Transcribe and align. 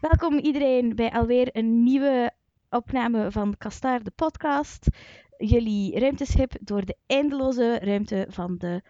Welkom 0.00 0.38
iedereen 0.38 0.94
bij 0.94 1.10
alweer 1.10 1.48
een 1.52 1.82
nieuwe 1.82 2.32
opname 2.70 3.32
van 3.32 3.54
Kastaar, 3.58 4.02
de 4.02 4.10
podcast. 4.10 4.86
Jullie 5.38 5.98
ruimteschip 5.98 6.52
door 6.60 6.84
de 6.84 6.96
eindeloze 7.06 7.78
ruimte 7.78 8.26
van 8.28 8.58
de 8.58 8.82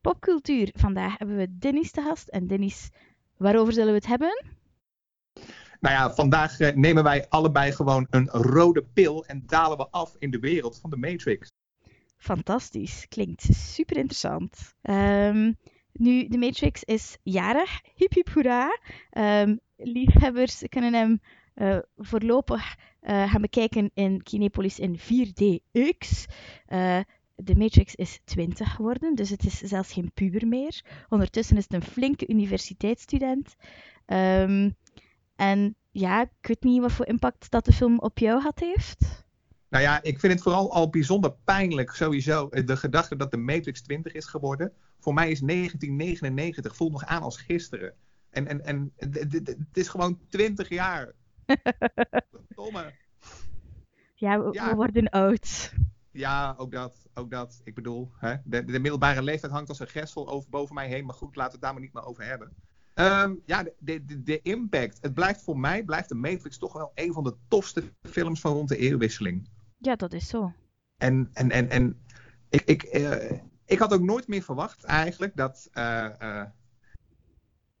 popcultuur. 0.00 0.70
Vandaag 0.74 1.18
hebben 1.18 1.36
we 1.36 1.58
Dennis 1.58 1.90
te 1.90 2.02
gast. 2.02 2.28
En 2.28 2.46
Dennis, 2.46 2.90
waarover 3.36 3.72
zullen 3.72 3.88
we 3.88 3.94
het 3.94 4.06
hebben? 4.06 4.44
Nou 5.80 5.94
ja, 5.94 6.14
vandaag 6.14 6.60
eh, 6.60 6.74
nemen 6.74 7.02
wij 7.02 7.28
allebei 7.28 7.72
gewoon 7.72 8.06
een 8.10 8.28
rode 8.28 8.84
pil 8.92 9.24
en 9.24 9.42
dalen 9.46 9.76
we 9.76 9.90
af 9.90 10.16
in 10.18 10.30
de 10.30 10.38
wereld 10.38 10.78
van 10.78 10.90
de 10.90 10.96
Matrix. 10.96 11.48
Fantastisch, 12.16 13.08
klinkt 13.08 13.42
super 13.42 13.96
interessant. 13.96 14.74
Ehm, 14.82 15.52
nu, 15.98 16.28
de 16.28 16.38
Matrix 16.38 16.82
is 16.82 17.18
jarig, 17.22 17.80
hip 17.94 18.12
hip 18.12 18.28
hoera. 18.28 18.78
Ehm, 19.10 19.56
liefhebbers 19.76 20.62
kunnen 20.68 20.94
hem 20.94 21.20
uh, 21.54 21.78
voorlopig 21.96 22.76
uh, 23.02 23.30
gaan 23.30 23.40
bekijken 23.40 23.90
in 23.94 24.22
Kinepolis 24.22 24.78
in 24.78 24.98
4DX. 24.98 26.24
Uh, 26.68 27.00
de 27.34 27.56
Matrix 27.56 27.94
is 27.94 28.20
20 28.24 28.74
geworden, 28.74 29.14
dus 29.14 29.30
het 29.30 29.44
is 29.44 29.58
zelfs 29.58 29.92
geen 29.92 30.10
puber 30.14 30.46
meer. 30.48 30.84
Ondertussen 31.08 31.56
is 31.56 31.62
het 31.62 31.72
een 31.72 31.90
flinke 31.90 32.28
universiteitsstudent. 32.28 33.56
Um, 34.06 34.76
en 35.36 35.76
ja, 35.90 36.22
ik 36.22 36.46
weet 36.46 36.62
niet 36.62 36.80
wat 36.80 36.92
voor 36.92 37.06
impact 37.06 37.50
dat 37.50 37.64
de 37.64 37.72
film 37.72 37.98
op 37.98 38.18
jou 38.18 38.40
had 38.42 38.58
heeft. 38.58 39.25
Nou 39.68 39.82
ja, 39.84 40.02
ik 40.02 40.20
vind 40.20 40.32
het 40.32 40.42
vooral 40.42 40.72
al 40.72 40.90
bijzonder 40.90 41.32
pijnlijk 41.44 41.90
sowieso 41.90 42.48
de 42.48 42.76
gedachte 42.76 43.16
dat 43.16 43.30
de 43.30 43.36
Matrix 43.36 43.82
20 43.82 44.12
is 44.12 44.26
geworden. 44.26 44.72
Voor 45.00 45.14
mij 45.14 45.30
is 45.30 45.40
1999, 45.40 46.76
voelt 46.76 46.92
nog 46.92 47.04
aan 47.04 47.22
als 47.22 47.36
gisteren. 47.36 47.94
En, 48.30 48.46
en, 48.46 48.64
en 48.64 48.92
het 48.96 49.56
is 49.72 49.88
gewoon 49.88 50.18
20 50.28 50.68
jaar. 50.68 51.12
Domme. 52.54 52.92
Ja 54.14 54.42
we, 54.42 54.52
ja, 54.52 54.68
we 54.68 54.74
worden 54.74 55.08
oud. 55.08 55.72
Ja, 56.10 56.54
ook 56.56 56.72
dat. 56.72 57.06
Ook 57.14 57.30
dat. 57.30 57.60
Ik 57.64 57.74
bedoel, 57.74 58.10
hè, 58.16 58.34
de, 58.44 58.64
de, 58.64 58.78
middelbare 58.78 59.22
leeftijd 59.22 59.52
hangt 59.52 59.68
als 59.68 59.80
een 59.80 59.88
gestel 59.88 60.28
over, 60.28 60.50
boven 60.50 60.74
mij 60.74 60.88
heen. 60.88 61.04
Maar 61.04 61.14
goed, 61.14 61.36
laten 61.36 61.50
we 61.50 61.52
het 61.52 61.60
daar 61.60 61.72
maar 61.72 61.82
niet 61.82 61.92
meer 61.92 62.04
over 62.04 62.24
hebben. 62.24 62.52
Um, 62.94 63.42
ja, 63.44 63.62
de, 63.78 64.04
de, 64.04 64.22
de, 64.22 64.42
impact. 64.42 64.98
Het 65.00 65.14
blijft 65.14 65.42
voor 65.42 65.58
mij, 65.58 65.84
blijft 65.84 66.08
de 66.08 66.14
Matrix 66.14 66.58
toch 66.58 66.72
wel 66.72 66.92
een 66.94 67.12
van 67.12 67.24
de 67.24 67.36
tofste 67.48 67.82
films 68.02 68.40
van 68.40 68.52
rond 68.52 68.68
de 68.68 68.76
eeuwwisseling. 68.76 69.48
Ja, 69.76 69.96
dat 69.96 70.12
is 70.12 70.28
zo. 70.28 70.52
En, 70.96 71.30
en, 71.32 71.50
en, 71.50 71.70
en 71.70 72.00
ik, 72.48 72.62
ik, 72.62 72.94
uh, 72.94 73.30
ik 73.64 73.78
had 73.78 73.92
ook 73.92 74.02
nooit 74.02 74.28
meer 74.28 74.42
verwacht 74.42 74.84
eigenlijk 74.84 75.36
dat, 75.36 75.68
uh, 75.74 76.08
uh, 76.22 76.42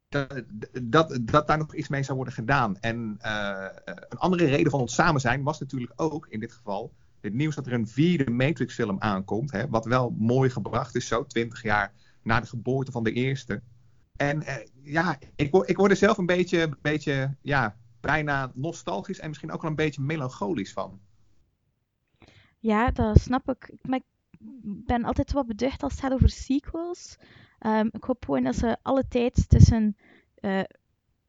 dat, 0.08 0.42
dat, 0.82 1.18
dat, 1.20 1.46
daar 1.46 1.58
nog 1.58 1.74
iets 1.74 1.88
mee 1.88 2.02
zou 2.02 2.16
worden 2.16 2.34
gedaan. 2.34 2.78
En 2.80 3.16
een 3.20 4.18
andere 4.18 4.44
reden 4.44 4.70
van 4.70 4.80
ons 4.80 4.94
samen 4.94 5.20
zijn 5.20 5.42
was 5.42 5.58
natuurlijk 5.58 5.92
ook 5.96 6.26
in 6.26 6.40
dit 6.40 6.52
geval 6.52 6.94
het 7.20 7.34
nieuws 7.34 7.54
dat 7.54 7.66
er 7.66 7.72
een 7.72 7.88
vierde 7.88 8.30
Matrix 8.30 8.74
film 8.74 9.00
aankomt. 9.00 9.50
Hè, 9.50 9.68
wat 9.68 9.84
wel 9.84 10.14
mooi 10.18 10.50
gebracht 10.50 10.94
is, 10.94 11.06
zo 11.06 11.26
20 11.26 11.62
jaar 11.62 11.92
na 12.22 12.40
de 12.40 12.46
geboorte 12.46 12.92
van 12.92 13.04
de 13.04 13.12
eerste. 13.12 13.62
En 14.16 14.44
ja, 14.82 15.18
ik, 15.36 15.54
ik 15.54 15.76
word 15.76 15.90
er 15.90 15.96
zelf 15.96 16.18
een 16.18 16.26
beetje, 16.26 16.76
beetje 16.82 17.36
ja, 17.42 17.76
bijna 18.00 18.50
nostalgisch 18.54 19.18
en 19.18 19.28
misschien 19.28 19.52
ook 19.52 19.60
wel 19.60 19.70
een 19.70 19.76
beetje 19.76 20.02
melancholisch 20.02 20.72
van. 20.72 21.00
Ja, 22.66 22.90
dat 22.90 23.20
snap 23.20 23.48
ik. 23.48 23.70
Maar 23.82 23.98
ik 23.98 24.04
ben 24.86 25.04
altijd 25.04 25.32
wat 25.32 25.46
beducht 25.46 25.82
als 25.82 25.92
het 25.92 26.00
gaat 26.00 26.12
over 26.12 26.28
sequels. 26.28 27.16
Um, 27.60 27.88
ik 27.92 28.04
hoop 28.04 28.24
gewoon 28.24 28.42
dat 28.42 28.56
ze 28.56 28.76
alle 28.82 29.08
tijd 29.08 29.48
tussen 29.48 29.96
uh, 30.40 30.60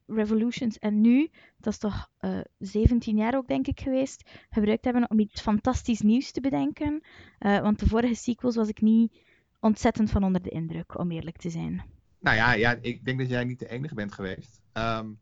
Revolutions 0.06 0.80
en 0.80 1.02
nu, 1.02 1.30
dat 1.58 1.74
is 1.74 1.80
toch 1.80 2.10
uh, 2.22 2.38
eh, 2.38 2.46
17 2.58 3.18
jaar 3.18 3.36
ook 3.36 3.47
denk 3.47 3.68
ik 3.68 3.80
geweest, 3.80 4.30
gebruikt 4.50 4.86
hebben 4.86 5.09
om 5.09 5.20
iets 5.20 5.42
fantastisch 5.42 6.02
nieuws 6.02 6.31
te 6.31 6.42
bedenken. 6.42 7.03
Uh, 7.40 7.59
want 7.59 7.80
de 7.80 7.88
vorige 7.88 8.16
sequels 8.16 8.56
was 8.56 8.68
ik 8.68 8.81
niet 8.81 9.22
ontzettend 9.59 10.09
van 10.09 10.24
onder 10.24 10.42
de 10.42 10.50
indruk, 10.50 11.00
om 11.00 11.12
eerlijk 11.12 11.38
te 11.38 11.50
zijn. 11.50 11.84
Nou 12.20 12.36
ja, 12.36 12.53
ja 12.53 12.78
ik 12.81 13.06
denk 13.06 13.20
dat 13.20 13.30
jij 13.30 13.44
niet 13.44 13.59
de 13.59 13.70
enige 13.70 13.96
bent 13.96 14.14
geweest. 14.14 14.62
Um, 14.74 15.20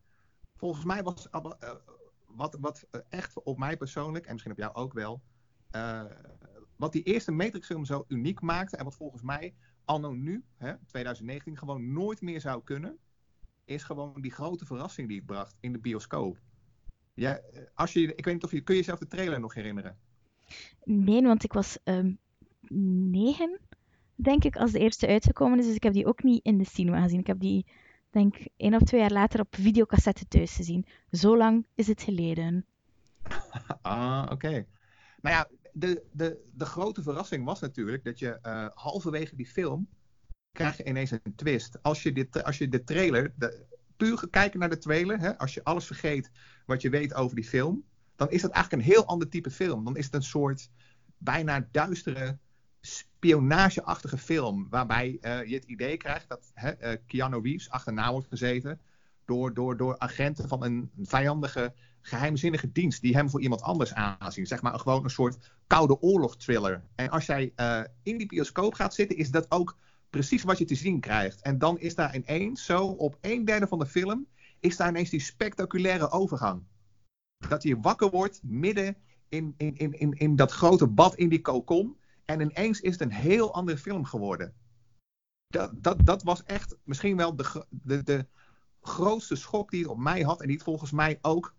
volgens 0.56 0.84
mij 0.84 1.02
was 1.02 1.28
wat, 2.26 2.56
wat 2.60 2.86
echt 3.08 3.42
op 3.42 3.58
mij 3.58 3.76
persoonlijk, 3.76 4.26
en 4.26 4.32
misschien 4.32 4.52
op 4.52 4.58
jou 4.58 4.74
ook 4.74 4.92
wel, 4.92 5.22
uh, 5.76 6.04
wat 6.76 6.92
die 6.92 7.02
eerste 7.02 7.32
Matrix-film 7.32 7.84
zo 7.84 8.04
uniek 8.08 8.40
maakte 8.40 8.76
en 8.76 8.84
wat 8.84 8.94
volgens 8.94 9.22
mij 9.22 9.54
anno 9.84 10.12
nu, 10.12 10.44
hè, 10.56 10.74
2019, 10.86 11.56
gewoon 11.56 11.92
nooit 11.92 12.20
meer 12.20 12.40
zou 12.40 12.62
kunnen, 12.62 12.98
is 13.64 13.82
gewoon 13.82 14.20
die 14.20 14.32
grote 14.32 14.66
verrassing 14.66 15.08
die 15.08 15.16
het 15.16 15.26
bracht 15.26 15.56
in 15.60 15.72
de 15.72 15.78
bioscoop. 15.78 16.38
Ja, 17.14 17.40
als 17.74 17.92
je, 17.92 18.14
ik 18.14 18.24
weet 18.24 18.34
niet 18.34 18.44
of 18.44 18.50
je, 18.50 18.60
kun 18.60 18.74
je 18.74 18.80
jezelf 18.80 18.98
de 18.98 19.06
trailer 19.06 19.40
nog 19.40 19.54
herinneren? 19.54 19.98
Nee, 20.84 21.22
want 21.22 21.44
ik 21.44 21.52
was 21.52 21.78
um, 21.84 22.18
negen, 23.10 23.60
denk 24.14 24.44
ik, 24.44 24.56
als 24.56 24.72
de 24.72 24.78
eerste 24.78 25.06
uitgekomen 25.06 25.58
is. 25.58 25.66
Dus 25.66 25.74
ik 25.74 25.82
heb 25.82 25.92
die 25.92 26.06
ook 26.06 26.22
niet 26.22 26.44
in 26.44 26.58
de 26.58 26.64
cinema 26.64 27.02
gezien. 27.02 27.20
Ik 27.20 27.26
heb 27.26 27.40
die, 27.40 27.66
denk 28.10 28.36
één 28.56 28.74
of 28.74 28.82
twee 28.82 29.00
jaar 29.00 29.12
later 29.12 29.40
op 29.40 29.54
videocassette 29.54 30.28
thuis 30.28 30.54
gezien. 30.54 30.86
Zo 31.10 31.36
lang 31.36 31.66
is 31.74 31.86
het 31.86 32.02
geleden. 32.02 32.66
ah, 33.82 34.22
oké. 34.22 34.32
Okay. 34.32 34.66
Nou 35.20 35.36
ja, 35.36 35.48
de, 35.78 36.02
de, 36.12 36.44
de 36.52 36.64
grote 36.64 37.02
verrassing 37.02 37.44
was 37.44 37.60
natuurlijk 37.60 38.04
dat 38.04 38.18
je 38.18 38.38
uh, 38.42 38.68
halverwege 38.74 39.36
die 39.36 39.46
film 39.46 39.88
krijg 40.52 40.76
je 40.76 40.84
ineens 40.84 41.10
een 41.10 41.34
twist. 41.34 41.82
Als 41.82 42.02
je, 42.02 42.12
dit, 42.12 42.44
als 42.44 42.58
je 42.58 42.68
de 42.68 42.84
trailer, 42.84 43.34
puur 43.96 44.28
kijken 44.30 44.58
naar 44.60 44.68
de 44.68 44.78
trailer, 44.78 45.18
hè, 45.18 45.38
als 45.38 45.54
je 45.54 45.64
alles 45.64 45.86
vergeet 45.86 46.30
wat 46.66 46.82
je 46.82 46.90
weet 46.90 47.14
over 47.14 47.36
die 47.36 47.44
film, 47.44 47.84
dan 48.14 48.30
is 48.30 48.42
dat 48.42 48.50
eigenlijk 48.50 48.82
een 48.84 48.92
heel 48.92 49.06
ander 49.06 49.28
type 49.28 49.50
film. 49.50 49.84
Dan 49.84 49.96
is 49.96 50.04
het 50.04 50.14
een 50.14 50.22
soort 50.22 50.70
bijna 51.18 51.68
duistere, 51.70 52.38
spionageachtige 52.80 54.18
film. 54.18 54.66
Waarbij 54.70 55.18
uh, 55.20 55.44
je 55.44 55.54
het 55.54 55.64
idee 55.64 55.96
krijgt 55.96 56.28
dat 56.28 56.50
hè, 56.54 56.92
uh, 56.92 56.98
Keanu 57.06 57.40
Reeves 57.40 57.70
achterna 57.70 58.10
wordt 58.12 58.28
gezeten 58.28 58.80
door, 59.24 59.54
door, 59.54 59.76
door 59.76 59.98
agenten 59.98 60.48
van 60.48 60.64
een 60.64 60.90
vijandige 61.02 61.74
geheimzinnige 62.06 62.72
dienst 62.72 63.00
die 63.00 63.14
hem 63.14 63.30
voor 63.30 63.40
iemand 63.40 63.62
anders 63.62 63.94
aanzien. 63.94 64.46
Zeg 64.46 64.62
maar 64.62 64.78
gewoon 64.78 65.04
een 65.04 65.10
soort 65.10 65.50
koude 65.66 66.00
oorlog 66.00 66.36
thriller. 66.36 66.84
En 66.94 67.10
als 67.10 67.26
jij 67.26 67.52
uh, 67.56 67.80
in 68.02 68.18
die 68.18 68.26
bioscoop 68.26 68.74
gaat 68.74 68.94
zitten, 68.94 69.16
is 69.16 69.30
dat 69.30 69.50
ook 69.50 69.76
precies 70.10 70.42
wat 70.42 70.58
je 70.58 70.64
te 70.64 70.74
zien 70.74 71.00
krijgt. 71.00 71.40
En 71.40 71.58
dan 71.58 71.78
is 71.78 71.94
daar 71.94 72.16
ineens, 72.16 72.64
zo 72.64 72.86
op 72.86 73.18
een 73.20 73.44
derde 73.44 73.66
van 73.66 73.78
de 73.78 73.86
film, 73.86 74.26
is 74.60 74.76
daar 74.76 74.88
ineens 74.88 75.10
die 75.10 75.20
spectaculaire 75.20 76.10
overgang. 76.10 76.62
Dat 77.48 77.62
hij 77.62 77.76
wakker 77.76 78.10
wordt 78.10 78.40
midden 78.42 78.96
in, 79.28 79.54
in, 79.56 79.76
in, 79.76 79.92
in, 79.92 80.12
in 80.12 80.36
dat 80.36 80.52
grote 80.52 80.86
bad 80.86 81.14
in 81.14 81.28
die 81.28 81.40
kokon. 81.40 81.96
En 82.24 82.40
ineens 82.40 82.80
is 82.80 82.92
het 82.92 83.00
een 83.00 83.12
heel 83.12 83.54
andere 83.54 83.78
film 83.78 84.04
geworden. 84.04 84.54
Dat, 85.46 85.70
dat, 85.74 86.06
dat 86.06 86.22
was 86.22 86.44
echt 86.44 86.76
misschien 86.84 87.16
wel 87.16 87.36
de, 87.36 87.66
de, 87.70 88.02
de 88.02 88.26
grootste 88.80 89.36
schok 89.36 89.70
die 89.70 89.82
het 89.82 89.90
op 89.90 89.98
mij 89.98 90.22
had. 90.22 90.40
En 90.40 90.46
die 90.46 90.56
het 90.56 90.64
volgens 90.64 90.90
mij 90.90 91.18
ook 91.22 91.54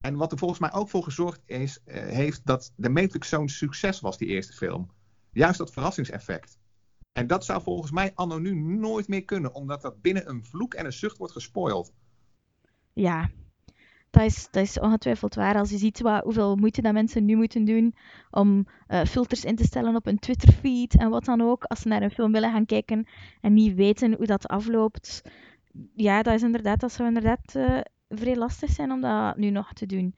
en 0.00 0.16
wat 0.16 0.32
er 0.32 0.38
volgens 0.38 0.60
mij 0.60 0.72
ook 0.72 0.88
voor 0.88 1.02
gezorgd 1.02 1.42
is, 1.46 1.80
uh, 1.86 1.94
heeft 1.94 2.46
dat 2.46 2.72
de 2.76 2.88
Matrix 2.88 3.28
zo'n 3.28 3.48
succes 3.48 4.00
was, 4.00 4.18
die 4.18 4.28
eerste 4.28 4.52
film. 4.52 4.90
Juist 5.32 5.58
dat 5.58 5.72
verrassingseffect. 5.72 6.58
En 7.12 7.26
dat 7.26 7.44
zou 7.44 7.62
volgens 7.62 7.90
mij 7.90 8.12
anno 8.14 8.38
nu 8.38 8.54
nooit 8.54 9.08
meer 9.08 9.24
kunnen, 9.24 9.54
omdat 9.54 9.82
dat 9.82 10.02
binnen 10.02 10.28
een 10.28 10.44
vloek 10.44 10.74
en 10.74 10.84
een 10.84 10.92
zucht 10.92 11.18
wordt 11.18 11.32
gespoild. 11.32 11.92
Ja, 12.92 13.30
dat 14.10 14.22
is, 14.22 14.48
dat 14.50 14.62
is 14.62 14.80
ongetwijfeld 14.80 15.34
waar. 15.34 15.56
Als 15.56 15.70
je 15.70 15.78
ziet 15.78 16.00
wat, 16.00 16.22
hoeveel 16.22 16.56
moeite 16.56 16.82
dat 16.82 16.92
mensen 16.92 17.24
nu 17.24 17.36
moeten 17.36 17.64
doen 17.64 17.94
om 18.30 18.66
uh, 18.88 19.04
filters 19.04 19.44
in 19.44 19.56
te 19.56 19.64
stellen 19.64 19.96
op 19.96 20.06
een 20.06 20.18
Twitter-feed 20.18 20.96
en 20.96 21.10
wat 21.10 21.24
dan 21.24 21.40
ook, 21.40 21.64
als 21.64 21.80
ze 21.80 21.88
naar 21.88 22.02
een 22.02 22.10
film 22.10 22.32
willen 22.32 22.52
gaan 22.52 22.66
kijken 22.66 23.06
en 23.40 23.54
niet 23.54 23.74
weten 23.74 24.14
hoe 24.14 24.26
dat 24.26 24.46
afloopt. 24.46 25.22
Ja, 25.94 26.22
dat 26.22 26.34
is 26.34 26.42
inderdaad, 26.42 26.80
dat 26.80 26.92
zou 26.92 27.08
inderdaad 27.08 27.54
uh, 27.54 27.80
vrij 28.08 28.36
lastig 28.36 28.70
zijn 28.70 28.90
om 28.90 29.00
dat 29.00 29.36
nu 29.36 29.50
nog 29.50 29.72
te 29.72 29.86
doen. 29.86 30.14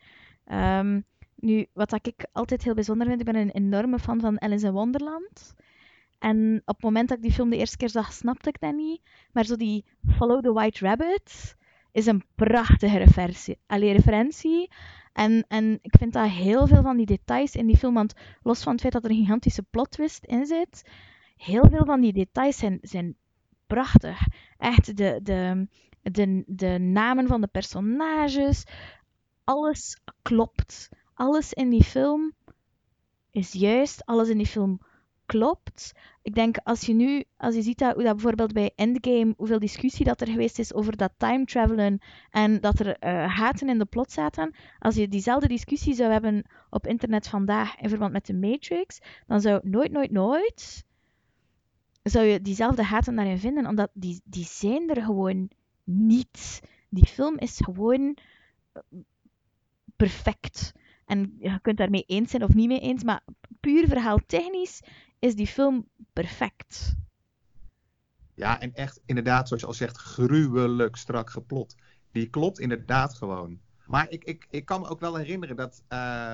Um, 0.52 1.04
nu, 1.34 1.66
wat 1.72 2.06
ik 2.06 2.26
altijd 2.32 2.62
heel 2.64 2.75
bijzonder 2.75 3.06
vind, 3.06 3.20
ik 3.20 3.26
ben 3.26 3.37
een 3.37 3.50
enorme 3.50 3.98
fan 3.98 4.20
van 4.20 4.40
Alice 4.40 4.66
in 4.66 4.72
Wonderland. 4.72 5.54
En 6.19 6.62
op 6.64 6.75
het 6.75 6.84
moment 6.84 7.08
dat 7.08 7.16
ik 7.16 7.22
die 7.22 7.32
film 7.32 7.50
de 7.50 7.56
eerste 7.56 7.76
keer 7.76 7.90
zag, 7.90 8.12
snapte 8.12 8.48
ik 8.48 8.60
dat 8.60 8.75
niet. 8.75 9.00
Maar 9.32 9.44
zo 9.44 9.56
die 9.56 9.84
Follow 10.08 10.42
the 10.42 10.52
White 10.52 10.87
Rabbit 10.87 11.56
is 11.92 12.06
een 12.06 12.25
prachtige 12.34 12.98
referentie. 12.98 13.58
Allee, 13.66 13.92
referentie. 13.92 14.70
En, 15.12 15.44
en 15.48 15.78
ik 15.82 15.94
vind 15.98 16.12
dat 16.12 16.28
heel 16.28 16.66
veel 16.66 16.82
van 16.82 16.96
die 16.96 17.06
details 17.06 17.54
in 17.54 17.66
die 17.66 17.76
film, 17.76 17.94
want 17.94 18.14
los 18.42 18.62
van 18.62 18.72
het 18.72 18.81
feit 18.81 18.92
dat 18.92 19.04
er 19.04 19.10
een 19.10 19.16
gigantische 19.16 19.62
plot 19.62 19.90
twist 19.90 20.25
in 20.25 20.46
zit, 20.46 20.90
heel 21.37 21.69
veel 21.69 21.84
van 21.84 22.00
die 22.00 22.12
details 22.12 22.56
zijn, 22.56 22.78
zijn 22.82 23.16
prachtig. 23.66 24.26
Echt, 24.58 24.96
de, 24.96 25.20
de, 25.22 25.69
de, 26.02 26.43
de 26.47 26.79
namen 26.79 27.26
van 27.26 27.41
de 27.41 27.47
personages, 27.47 28.64
alles 29.44 30.00
klopt. 30.23 30.88
Alles 31.14 31.52
in 31.52 31.70
die 31.70 31.85
film 31.85 32.32
is 33.31 33.52
juist, 33.52 34.06
alles 34.06 34.29
in 34.29 34.37
die 34.37 34.47
film 34.47 34.81
klopt. 35.26 35.93
ik 36.23 36.35
denk 36.35 36.56
als 36.62 36.81
je 36.81 36.94
nu, 36.94 37.25
als 37.37 37.55
je 37.55 37.62
ziet 37.62 37.79
dat, 37.79 37.94
hoe 37.94 38.02
dat 38.02 38.14
bijvoorbeeld 38.14 38.52
bij 38.52 38.73
Endgame, 38.76 39.35
hoeveel 39.37 39.58
discussie 39.58 40.05
dat 40.05 40.20
er 40.20 40.26
geweest 40.26 40.58
is 40.58 40.75
over 40.75 40.97
dat 40.97 41.12
time 41.17 41.44
travelen 41.44 41.99
en 42.31 42.61
dat 42.61 42.79
er 42.79 42.87
uh, 42.87 43.37
haten 43.37 43.69
in 43.69 43.79
de 43.79 43.85
plot 43.85 44.12
zaten, 44.12 44.55
als 44.79 44.94
je 44.94 45.08
diezelfde 45.08 45.49
discussie 45.49 45.94
zou 45.94 46.12
hebben 46.12 46.44
op 46.70 46.87
internet 46.87 47.29
vandaag 47.29 47.76
in 47.76 47.88
verband 47.88 48.12
met 48.12 48.26
de 48.26 48.35
Matrix, 48.35 48.99
dan 49.26 49.41
zou 49.41 49.61
nooit, 49.62 49.93
nooit, 49.93 50.11
nooit 50.11 50.85
zou 52.02 52.25
je 52.25 52.41
diezelfde 52.41 52.82
haten 52.82 53.14
daarin 53.14 53.38
vinden, 53.38 53.67
omdat 53.67 53.91
die, 53.93 54.20
die 54.25 54.44
zijn 54.44 54.91
er 54.91 55.02
gewoon 55.02 55.50
niet. 55.90 56.62
Die 56.88 57.06
film 57.06 57.38
is 57.38 57.56
gewoon 57.56 58.16
eh, 58.72 58.82
perfect. 59.96 60.72
En 61.04 61.37
je 61.38 61.60
kunt 61.60 61.78
daarmee 61.78 62.04
eens 62.06 62.31
zijn 62.31 62.42
of 62.42 62.54
niet 62.54 62.69
mee 62.69 62.81
eens, 62.81 63.02
maar 63.02 63.22
puur 63.60 63.88
verhaaltechnisch 63.88 64.82
is 65.19 65.34
die 65.34 65.46
film 65.46 65.88
perfect. 66.12 66.94
Ja, 68.34 68.60
en 68.60 68.75
echt 68.75 69.00
inderdaad, 69.06 69.46
zoals 69.46 69.62
je 69.62 69.69
al 69.69 69.75
zegt, 69.75 69.96
gruwelijk 69.96 70.96
strak 70.96 71.31
geplot. 71.31 71.76
Die 72.12 72.31
klopt 72.31 72.58
inderdaad 72.58 73.14
gewoon. 73.14 73.60
Maar 73.87 74.10
ik, 74.10 74.25
ik, 74.25 74.46
ik 74.50 74.64
kan 74.64 74.81
me 74.81 74.88
ook 74.88 75.00
wel 75.00 75.16
herinneren 75.16 75.56
dat, 75.56 75.82
uh, 75.88 76.32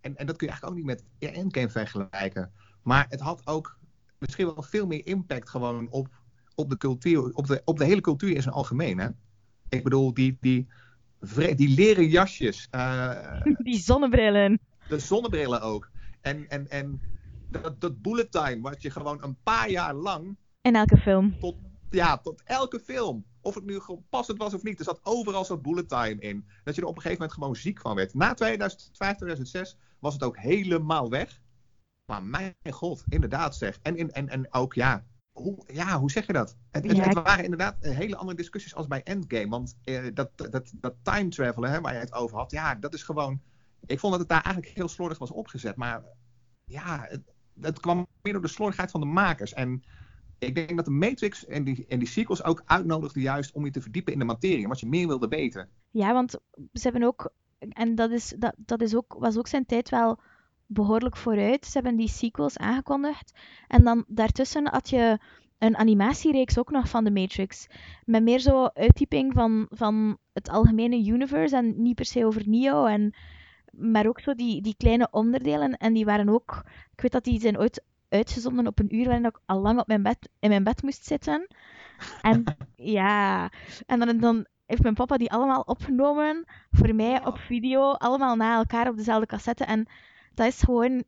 en, 0.00 0.16
en 0.16 0.26
dat 0.26 0.36
kun 0.36 0.46
je 0.46 0.52
eigenlijk 0.52 0.64
ook 0.64 0.74
niet 0.74 0.84
met 0.84 1.04
Endgame 1.34 1.70
vergelijken, 1.70 2.52
maar 2.82 3.06
het 3.08 3.20
had 3.20 3.46
ook 3.46 3.78
misschien 4.18 4.54
wel 4.54 4.62
veel 4.62 4.86
meer 4.86 5.06
impact 5.06 5.50
gewoon 5.50 5.90
op, 5.90 6.08
op 6.54 6.70
de 6.70 6.76
cultuur, 6.76 7.34
op 7.34 7.46
de, 7.46 7.62
op 7.64 7.78
de 7.78 7.84
hele 7.84 8.00
cultuur 8.00 8.34
in 8.34 8.42
zijn 8.42 8.54
algemeen. 8.54 8.98
Hè? 8.98 9.08
Ik 9.68 9.82
bedoel, 9.82 10.14
die, 10.14 10.36
die, 10.40 10.66
die 11.56 11.68
leren 11.68 12.08
jasjes. 12.08 12.68
Uh, 12.74 13.42
die 13.58 13.78
zonnebrillen. 13.78 14.60
De 14.88 14.98
zonnebrillen 14.98 15.62
ook. 15.62 15.90
En, 16.20 16.48
en, 16.48 16.70
en 16.70 17.00
dat, 17.50 17.80
dat 17.80 18.02
bullet 18.02 18.30
time, 18.30 18.60
wat 18.60 18.82
je 18.82 18.90
gewoon 18.90 19.22
een 19.22 19.36
paar 19.42 19.70
jaar 19.70 19.94
lang. 19.94 20.36
In 20.60 20.76
elke 20.76 20.96
film. 20.96 21.38
Tot, 21.38 21.56
ja, 21.90 22.18
tot 22.18 22.42
elke 22.44 22.80
film. 22.80 23.24
Of 23.40 23.54
het 23.54 23.64
nu 23.64 23.80
passend 24.08 24.38
was 24.38 24.54
of 24.54 24.62
niet. 24.62 24.78
Er 24.78 24.84
zat 24.84 25.00
overal 25.02 25.44
zo'n 25.44 25.62
bullet 25.62 25.88
time 25.88 26.20
in. 26.20 26.46
Dat 26.64 26.74
je 26.74 26.80
er 26.80 26.86
op 26.86 26.96
een 26.96 27.02
gegeven 27.02 27.22
moment 27.22 27.38
gewoon 27.38 27.56
ziek 27.56 27.80
van 27.80 27.94
werd. 27.94 28.14
Na 28.14 28.34
2005, 28.34 29.16
2006 29.16 29.76
was 29.98 30.12
het 30.12 30.22
ook 30.22 30.38
helemaal 30.38 31.10
weg. 31.10 31.40
Maar 32.06 32.22
mijn 32.22 32.54
god, 32.70 33.04
inderdaad 33.08 33.56
zeg. 33.56 33.78
En, 33.82 33.96
en, 33.96 34.10
en, 34.10 34.28
en 34.28 34.52
ook, 34.52 34.74
ja, 34.74 35.04
hoe, 35.34 35.64
ja, 35.66 35.98
hoe 35.98 36.10
zeg 36.10 36.26
je 36.26 36.32
dat? 36.32 36.56
Het, 36.70 36.86
het, 36.86 37.04
het, 37.04 37.14
waren 37.14 37.44
inderdaad 37.44 37.76
hele 37.80 38.16
andere 38.16 38.36
discussies 38.36 38.74
als 38.74 38.86
bij 38.86 39.02
Endgame. 39.02 39.48
Want 39.48 39.76
eh, 39.84 40.04
dat, 40.14 40.30
dat, 40.36 40.72
dat 40.74 40.94
time 41.02 41.28
travelen 41.28 41.70
hè, 41.70 41.80
waar 41.80 41.92
je 41.92 41.98
het 41.98 42.12
over 42.12 42.36
had, 42.36 42.50
ja, 42.50 42.74
dat 42.74 42.94
is 42.94 43.02
gewoon. 43.02 43.40
Ik 43.86 43.98
vond 43.98 44.12
dat 44.12 44.20
het 44.20 44.30
daar 44.30 44.42
eigenlijk 44.42 44.74
heel 44.74 44.88
slordig 44.88 45.18
was 45.18 45.30
opgezet. 45.30 45.76
Maar 45.76 46.02
ja, 46.64 47.06
het, 47.08 47.22
het 47.60 47.80
kwam 47.80 48.06
meer 48.22 48.32
door 48.32 48.42
de 48.42 48.48
slordigheid 48.48 48.90
van 48.90 49.00
de 49.00 49.06
makers. 49.06 49.52
En 49.52 49.82
ik 50.38 50.54
denk 50.54 50.76
dat 50.76 50.84
de 50.84 50.90
Matrix 50.90 51.46
en 51.46 51.64
die, 51.64 51.86
en 51.88 51.98
die 51.98 52.08
sequels 52.08 52.44
ook 52.44 52.62
uitnodigden 52.64 53.22
juist 53.22 53.52
om 53.52 53.64
je 53.64 53.70
te 53.70 53.82
verdiepen 53.82 54.12
in 54.12 54.18
de 54.18 54.24
materie. 54.24 54.68
Wat 54.68 54.80
je 54.80 54.86
meer 54.86 55.06
wilde 55.06 55.28
weten. 55.28 55.68
Ja, 55.90 56.12
want 56.12 56.30
ze 56.72 56.82
hebben 56.82 57.02
ook. 57.02 57.32
En 57.58 57.94
dat, 57.94 58.10
is, 58.10 58.34
dat, 58.38 58.54
dat 58.56 58.80
is 58.80 58.94
ook, 58.94 59.16
was 59.18 59.36
ook 59.36 59.48
zijn 59.48 59.66
tijd 59.66 59.88
wel 59.88 60.20
behoorlijk 60.66 61.16
vooruit. 61.16 61.66
Ze 61.66 61.72
hebben 61.72 61.96
die 61.96 62.08
sequels 62.08 62.58
aangekondigd. 62.58 63.32
En 63.68 63.84
dan 63.84 64.04
daartussen 64.08 64.68
had 64.68 64.88
je 64.88 65.18
een 65.58 65.76
animatiereeks 65.76 66.58
ook 66.58 66.70
nog 66.70 66.88
van 66.88 67.04
de 67.04 67.10
Matrix. 67.10 67.66
Met 68.04 68.22
meer 68.22 68.38
zo 68.38 68.64
uittyping 68.74 69.32
van, 69.32 69.66
van 69.70 70.18
het 70.32 70.48
algemene 70.48 71.06
universe 71.06 71.56
en 71.56 71.82
niet 71.82 71.94
per 71.94 72.04
se 72.04 72.24
over 72.24 72.48
Neo. 72.48 72.84
En, 72.84 73.14
maar 73.70 74.06
ook 74.06 74.20
zo 74.20 74.34
die, 74.34 74.62
die 74.62 74.74
kleine 74.76 75.08
onderdelen. 75.10 75.76
En 75.76 75.92
die 75.92 76.04
waren 76.04 76.28
ook... 76.28 76.62
Ik 76.92 77.00
weet 77.00 77.12
dat 77.12 77.24
die 77.24 77.40
zijn 77.40 77.58
ooit 77.58 77.84
uitgezonden 78.08 78.66
op 78.66 78.78
een 78.78 78.94
uur 78.94 79.04
waarin 79.04 79.24
ik 79.24 79.38
al 79.46 79.60
lang 79.60 79.80
op 79.80 79.86
mijn 79.86 80.02
bed, 80.02 80.28
in 80.38 80.48
mijn 80.48 80.64
bed 80.64 80.82
moest 80.82 81.04
zitten. 81.04 81.46
En 82.22 82.44
ja... 82.76 83.50
En 83.86 83.98
dan, 83.98 84.18
dan 84.18 84.46
heeft 84.66 84.82
mijn 84.82 84.94
papa 84.94 85.16
die 85.16 85.32
allemaal 85.32 85.60
opgenomen 85.60 86.44
voor 86.70 86.94
mij 86.94 87.26
op 87.26 87.38
video. 87.38 87.92
Allemaal 87.92 88.36
na 88.36 88.56
elkaar 88.56 88.88
op 88.88 88.96
dezelfde 88.96 89.26
cassette. 89.26 89.64
En 89.64 89.86
dat 90.34 90.46
is 90.46 90.62
gewoon... 90.62 91.04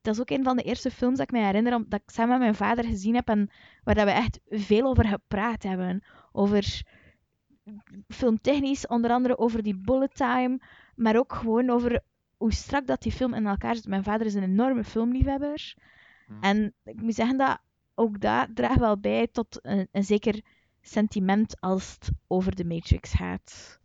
Dat 0.00 0.14
is 0.14 0.20
ook 0.20 0.30
een 0.30 0.44
van 0.44 0.56
de 0.56 0.62
eerste 0.62 0.90
films 0.90 1.18
dat 1.18 1.26
ik 1.26 1.32
me 1.32 1.44
herinner 1.44 1.88
dat 1.88 2.00
ik 2.00 2.10
samen 2.10 2.30
met 2.30 2.40
mijn 2.40 2.54
vader 2.54 2.84
gezien 2.84 3.14
heb 3.14 3.28
en 3.28 3.50
waar 3.84 3.94
dat 3.94 4.04
we 4.04 4.10
echt 4.10 4.40
veel 4.48 4.86
over 4.86 5.06
gepraat 5.06 5.62
hebben. 5.62 6.04
Over 6.32 6.82
filmtechnisch, 8.08 8.86
onder 8.86 9.10
andere 9.10 9.38
over 9.38 9.62
die 9.62 9.76
bullet 9.76 10.14
time, 10.16 10.60
maar 10.94 11.16
ook 11.16 11.32
gewoon 11.32 11.70
over 11.70 12.02
hoe 12.36 12.52
strak 12.52 12.86
dat 12.86 13.02
die 13.02 13.12
film 13.12 13.34
in 13.34 13.46
elkaar 13.46 13.74
zit. 13.74 13.86
Mijn 13.86 14.04
vader 14.04 14.26
is 14.26 14.34
een 14.34 14.42
enorme 14.42 14.84
filmliefhebber. 14.84 15.74
Hmm. 16.26 16.42
En 16.42 16.74
ik 16.84 17.02
moet 17.02 17.14
zeggen 17.14 17.38
dat 17.38 17.58
ook 17.94 18.20
dat 18.20 18.48
draagt 18.54 18.78
wel 18.78 18.98
bij 18.98 19.28
tot 19.32 19.58
een, 19.62 19.88
een 19.92 20.04
zeker 20.04 20.40
sentiment 20.80 21.60
als 21.60 21.92
het 21.92 22.10
over 22.26 22.54
de 22.54 22.64
Matrix 22.64 23.12
gaat. 23.12 23.80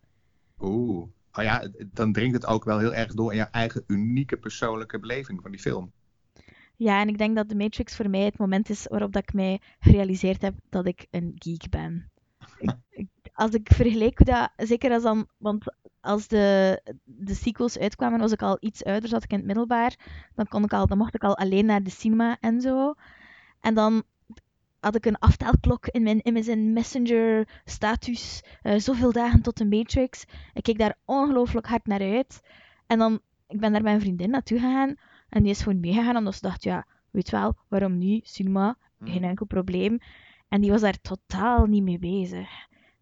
Oeh 0.58 1.08
ja, 1.32 1.68
dan 1.86 2.12
dringt 2.12 2.34
het 2.34 2.46
ook 2.46 2.64
wel 2.64 2.78
heel 2.78 2.94
erg 2.94 3.14
door 3.14 3.32
in 3.32 3.38
je 3.38 3.44
eigen 3.44 3.84
unieke 3.86 4.36
persoonlijke 4.36 4.98
beleving 4.98 5.42
van 5.42 5.50
die 5.50 5.60
film. 5.60 5.92
Ja, 6.76 7.00
en 7.00 7.08
ik 7.08 7.18
denk 7.18 7.36
dat 7.36 7.48
The 7.48 7.56
Matrix 7.56 7.96
voor 7.96 8.10
mij 8.10 8.24
het 8.24 8.38
moment 8.38 8.70
is 8.70 8.86
waarop 8.88 9.12
dat 9.12 9.22
ik 9.22 9.32
mij 9.32 9.60
gerealiseerd 9.80 10.42
heb 10.42 10.54
dat 10.68 10.86
ik 10.86 11.06
een 11.10 11.32
geek 11.34 11.70
ben. 11.70 12.10
ik, 12.90 13.08
als 13.32 13.50
ik 13.50 13.68
vergelijk 13.72 14.24
dat, 14.24 14.50
zeker 14.56 14.92
als 14.92 15.02
dan, 15.02 15.28
want 15.36 15.64
als 16.00 16.28
de, 16.28 16.80
de 17.04 17.34
sequels 17.34 17.78
uitkwamen, 17.78 18.20
was 18.20 18.32
ik 18.32 18.42
al 18.42 18.56
iets 18.60 18.84
ouder, 18.84 19.08
zat 19.08 19.24
ik 19.24 19.30
in 19.30 19.36
het 19.36 19.46
middelbaar. 19.46 19.96
Dan, 20.34 20.48
kon 20.48 20.64
ik 20.64 20.72
al, 20.72 20.86
dan 20.86 20.98
mocht 20.98 21.14
ik 21.14 21.24
al 21.24 21.36
alleen 21.36 21.66
naar 21.66 21.82
de 21.82 21.90
cinema 21.90 22.36
en 22.40 22.60
zo. 22.60 22.94
En 23.60 23.74
dan 23.74 24.02
had 24.80 24.94
ik 24.94 25.06
een 25.06 25.18
aftelklok 25.18 25.86
in 25.86 26.02
mijn 26.02 26.20
MSN 26.22 26.72
Messenger 26.72 27.48
status. 27.64 28.42
Uh, 28.62 28.78
zoveel 28.78 29.12
dagen 29.12 29.42
tot 29.42 29.56
de 29.56 29.66
Matrix. 29.66 30.24
Ik 30.54 30.62
keek 30.62 30.78
daar 30.78 30.96
ongelooflijk 31.04 31.66
hard 31.66 31.86
naar 31.86 32.00
uit. 32.00 32.40
En 32.86 32.98
dan, 32.98 33.20
ik 33.48 33.60
ben 33.60 33.60
daar 33.60 33.70
met 33.70 33.82
mijn 33.82 34.00
vriendin 34.00 34.30
naartoe 34.30 34.58
gegaan. 34.58 34.94
En 35.28 35.42
die 35.42 35.50
is 35.50 35.62
gewoon 35.62 35.80
meegegaan, 35.80 36.16
omdat 36.16 36.34
ze 36.34 36.40
dacht, 36.40 36.62
ja, 36.62 36.86
weet 37.10 37.30
wel, 37.30 37.56
waarom 37.68 37.98
niet? 37.98 38.28
Cinema, 38.28 38.76
geen 39.00 39.12
hmm. 39.12 39.24
enkel 39.24 39.46
probleem. 39.46 39.98
En 40.48 40.60
die 40.60 40.70
was 40.70 40.80
daar 40.80 41.00
totaal 41.00 41.66
niet 41.66 41.82
mee 41.82 41.98
bezig. 41.98 42.48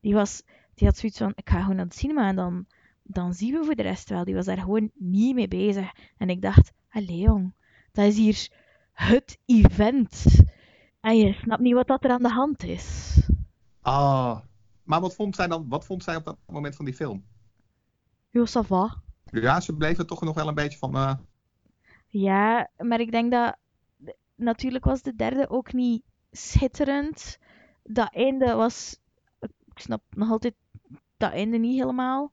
Die, 0.00 0.14
was, 0.14 0.42
die 0.74 0.86
had 0.86 0.96
zoiets 0.96 1.18
van, 1.18 1.32
ik 1.34 1.50
ga 1.50 1.60
gewoon 1.60 1.76
naar 1.76 1.84
het 1.84 1.94
cinema 1.94 2.28
en 2.28 2.36
dan, 2.36 2.66
dan 3.02 3.34
zien 3.34 3.52
we 3.54 3.64
voor 3.64 3.74
de 3.74 3.82
rest 3.82 4.08
wel. 4.08 4.24
Die 4.24 4.34
was 4.34 4.44
daar 4.44 4.58
gewoon 4.58 4.90
niet 4.94 5.34
mee 5.34 5.48
bezig. 5.48 5.92
En 6.16 6.30
ik 6.30 6.42
dacht, 6.42 6.72
allee 6.90 7.18
jong, 7.18 7.54
dat 7.92 8.06
is 8.06 8.16
hier 8.16 8.48
het 8.92 9.38
event. 9.46 10.24
En 11.08 11.16
je 11.16 11.32
snapt 11.32 11.60
niet 11.60 11.74
wat 11.74 11.86
dat 11.86 12.04
er 12.04 12.10
aan 12.10 12.22
de 12.22 12.28
hand 12.28 12.62
is. 12.62 13.16
Ah, 13.80 14.38
maar 14.82 15.00
wat 15.00 15.14
vond 15.14 15.34
zij 15.34 15.46
dan, 15.46 15.68
wat 15.68 15.84
vond 15.84 16.02
zij 16.02 16.16
op 16.16 16.24
dat 16.24 16.38
moment 16.46 16.76
van 16.76 16.84
die 16.84 16.94
film? 16.94 17.24
Ça 18.36 18.66
va. 18.66 19.02
Ja, 19.24 19.60
ze 19.60 19.76
bleef 19.76 19.98
er 19.98 20.06
toch 20.06 20.22
nog 20.22 20.34
wel 20.34 20.48
een 20.48 20.54
beetje 20.54 20.78
van... 20.78 20.96
Uh... 20.96 21.14
Ja, 22.06 22.70
maar 22.76 23.00
ik 23.00 23.10
denk 23.10 23.30
dat... 23.30 23.56
Natuurlijk 24.34 24.84
was 24.84 25.02
de 25.02 25.14
derde 25.16 25.48
ook 25.48 25.72
niet 25.72 26.02
schitterend. 26.30 27.38
Dat 27.82 28.14
einde 28.14 28.54
was... 28.54 29.00
Ik 29.40 29.78
snap 29.78 30.02
nog 30.10 30.30
altijd 30.30 30.54
dat 31.16 31.32
einde 31.32 31.58
niet 31.58 31.78
helemaal. 31.78 32.32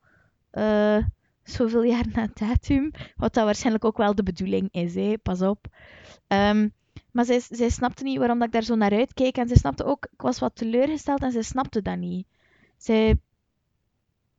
Uh, 0.51 1.03
zoveel 1.43 1.83
jaar 1.83 2.05
na 2.13 2.27
datum. 2.33 2.91
Wat 3.15 3.33
dat 3.33 3.45
waarschijnlijk 3.45 3.85
ook 3.85 3.97
wel 3.97 4.15
de 4.15 4.23
bedoeling 4.23 4.71
is, 4.71 4.95
hè. 4.95 5.17
pas 5.17 5.41
op. 5.41 5.67
Um, 6.27 6.73
maar 7.15 7.25
zij, 7.25 7.39
zij 7.50 7.69
snapte 7.69 8.03
niet 8.03 8.17
waarom 8.17 8.38
dat 8.38 8.48
ik 8.48 8.53
daar 8.53 8.63
zo 8.63 8.75
naar 8.75 8.91
uitkeek. 8.91 9.38
En 9.38 9.48
zij 9.48 9.57
snapte 9.57 9.84
ook, 9.84 10.07
ik 10.12 10.22
was 10.22 10.39
wat 10.39 10.55
teleurgesteld 10.55 11.22
en 11.22 11.31
zij 11.31 11.41
snapte 11.41 11.81
dat 11.81 11.98
niet. 11.98 12.27
Zij, 12.77 13.19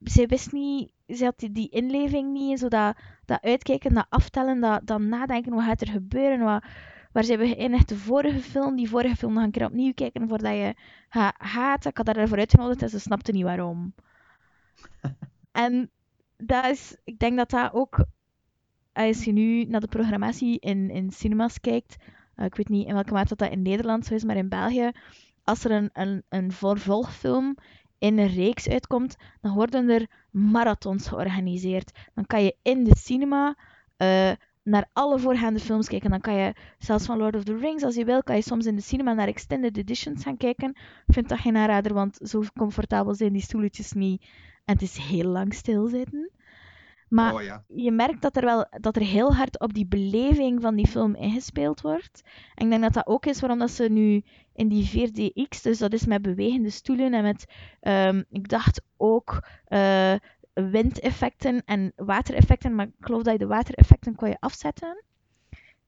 zij 0.02 0.26
wist 0.26 0.52
niet, 0.52 0.92
zij 1.06 1.26
had 1.26 1.38
die, 1.38 1.52
die 1.52 1.68
inleving 1.68 2.32
niet. 2.32 2.58
Zo 2.58 2.68
dat, 2.68 2.96
dat 3.24 3.42
uitkijken, 3.42 3.94
dat 3.94 4.06
aftellen, 4.08 4.60
dat, 4.60 4.80
dat 4.86 5.00
nadenken, 5.00 5.54
wat 5.54 5.64
gaat 5.64 5.80
er 5.80 5.88
gebeuren. 5.88 6.40
Wat, 6.40 6.64
waar 7.12 7.24
zijn 7.24 7.38
we 7.38 7.46
geëindigd 7.46 7.88
de 7.88 7.96
vorige 7.96 8.40
film. 8.40 8.76
Die 8.76 8.88
vorige 8.88 9.16
film 9.16 9.32
nog 9.32 9.42
een 9.42 9.50
keer 9.50 9.66
opnieuw 9.66 9.94
kijken 9.94 10.28
voordat 10.28 10.52
je 10.52 10.74
gaat 11.08 11.34
haten. 11.38 11.90
Ik 11.90 11.96
had 11.96 12.06
haar 12.06 12.16
ervoor 12.16 12.38
uitgenodigd 12.38 12.82
en 12.82 12.88
ze 12.88 13.00
snapte 13.00 13.32
niet 13.32 13.44
waarom. 13.44 13.94
en 15.52 15.90
dat 16.36 16.64
is, 16.64 16.96
ik 17.04 17.18
denk 17.18 17.36
dat 17.36 17.50
dat 17.50 17.72
ook, 17.72 18.04
als 18.92 19.24
je 19.24 19.32
nu 19.32 19.64
naar 19.64 19.80
de 19.80 19.88
programmatie 19.88 20.58
in, 20.58 20.90
in 20.90 21.10
cinemas 21.10 21.60
kijkt, 21.60 21.96
ik 22.44 22.54
weet 22.54 22.68
niet 22.68 22.86
in 22.86 22.94
welke 22.94 23.12
mate 23.12 23.36
dat 23.36 23.50
in 23.50 23.62
Nederland 23.62 24.06
zo 24.06 24.14
is, 24.14 24.24
maar 24.24 24.36
in 24.36 24.48
België, 24.48 24.90
als 25.44 25.64
er 25.64 25.70
een, 25.70 25.90
een, 25.92 26.22
een 26.28 26.52
vervolgfilm 26.52 27.56
in 27.98 28.18
een 28.18 28.34
reeks 28.34 28.68
uitkomt, 28.68 29.16
dan 29.40 29.54
worden 29.54 29.88
er 29.88 30.06
marathons 30.30 31.08
georganiseerd. 31.08 31.90
Dan 32.14 32.26
kan 32.26 32.44
je 32.44 32.56
in 32.62 32.84
de 32.84 32.96
cinema 32.96 33.56
uh, 33.98 34.30
naar 34.62 34.88
alle 34.92 35.18
voorgaande 35.18 35.60
films 35.60 35.88
kijken. 35.88 36.10
Dan 36.10 36.20
kan 36.20 36.34
je 36.34 36.54
zelfs 36.78 37.06
van 37.06 37.18
Lord 37.18 37.36
of 37.36 37.44
the 37.44 37.56
Rings, 37.56 37.82
als 37.82 37.94
je 37.94 38.04
wil, 38.04 38.22
kan 38.22 38.36
je 38.36 38.42
soms 38.42 38.66
in 38.66 38.76
de 38.76 38.82
cinema 38.82 39.12
naar 39.12 39.26
extended 39.26 39.76
editions 39.76 40.22
gaan 40.22 40.36
kijken. 40.36 40.70
Ik 41.06 41.14
vind 41.14 41.28
dat 41.28 41.38
geen 41.38 41.56
aanrader, 41.56 41.94
want 41.94 42.18
zo 42.22 42.42
comfortabel 42.58 43.14
zijn 43.14 43.32
die 43.32 43.42
stoeltjes 43.42 43.92
niet. 43.92 44.22
En 44.64 44.74
het 44.74 44.82
is 44.82 44.96
heel 44.96 45.28
lang 45.28 45.54
stilzitten. 45.54 46.30
Maar 47.08 47.34
Oh 47.34 47.42
ja. 47.42 47.64
je 47.66 47.90
merkt 47.90 48.22
dat 48.22 48.36
er 48.36 48.44
wel 48.44 48.66
dat 48.80 48.96
er 48.96 49.02
heel 49.02 49.34
hard 49.34 49.60
op 49.60 49.74
die 49.74 49.86
beleving 49.86 50.62
van 50.62 50.74
die 50.74 50.86
film 50.86 51.14
ingespeeld 51.14 51.80
wordt. 51.80 52.22
En 52.54 52.64
ik 52.64 52.70
denk 52.70 52.82
dat 52.82 52.92
dat 52.92 53.06
ook 53.06 53.26
is 53.26 53.40
waarom 53.40 53.58
dat 53.58 53.70
ze 53.70 53.88
nu 53.88 54.22
in 54.54 54.68
die 54.68 55.10
4DX, 55.10 55.62
dus 55.62 55.78
dat 55.78 55.92
is 55.92 56.06
met 56.06 56.22
bewegende 56.22 56.70
stoelen 56.70 57.14
en 57.14 57.22
met, 57.22 57.46
ehm, 57.80 58.22
ik 58.28 58.48
dacht 58.48 58.82
ook 58.96 59.46
eh, 59.64 60.14
windeffecten 60.52 61.62
en 61.64 61.92
watereffecten, 61.96 62.74
maar 62.74 62.86
ik 62.86 62.92
geloof 63.00 63.22
dat 63.22 63.32
je 63.32 63.38
de 63.38 63.46
watereffecten 63.46 64.14
kon 64.14 64.28
je 64.28 64.36
afzetten. 64.40 65.04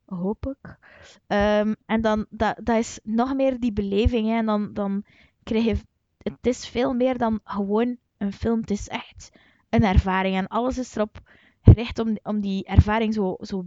Hoop 0.04 0.46
ik. 0.46 0.78
Ehm, 1.26 1.74
en 1.86 2.00
dan, 2.00 2.26
dat, 2.30 2.60
dat 2.62 2.76
is 2.76 3.00
nog 3.02 3.34
meer 3.34 3.60
die 3.60 3.72
beleving. 3.72 4.26
Hè. 4.26 4.36
En 4.36 4.46
dan, 4.46 4.74
dan 4.74 5.04
krijg 5.42 5.64
je... 5.64 5.76
Het 6.18 6.46
is 6.46 6.68
veel 6.68 6.94
meer 6.94 7.18
dan 7.18 7.40
gewoon 7.44 7.96
een 8.18 8.32
film. 8.32 8.60
Het 8.60 8.70
is 8.70 8.88
echt 8.88 9.30
een 9.68 9.82
ervaring. 9.82 10.36
En 10.36 10.46
alles 10.46 10.78
is 10.78 10.96
erop 10.96 11.20
gericht 11.62 11.98
om, 11.98 12.18
om 12.22 12.40
die 12.40 12.64
ervaring 12.64 13.14
zo, 13.14 13.36
zo 13.40 13.64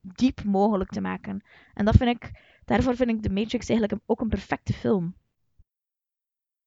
diep 0.00 0.44
mogelijk 0.44 0.90
te 0.90 1.00
maken. 1.00 1.44
En 1.74 1.84
dat 1.84 1.96
vind 1.96 2.22
ik... 2.22 2.50
Daarvoor 2.64 2.96
vind 2.96 3.10
ik 3.10 3.22
The 3.22 3.30
Matrix 3.30 3.68
eigenlijk 3.68 4.00
ook 4.06 4.20
een 4.20 4.28
perfecte 4.28 4.72
film. 4.72 5.14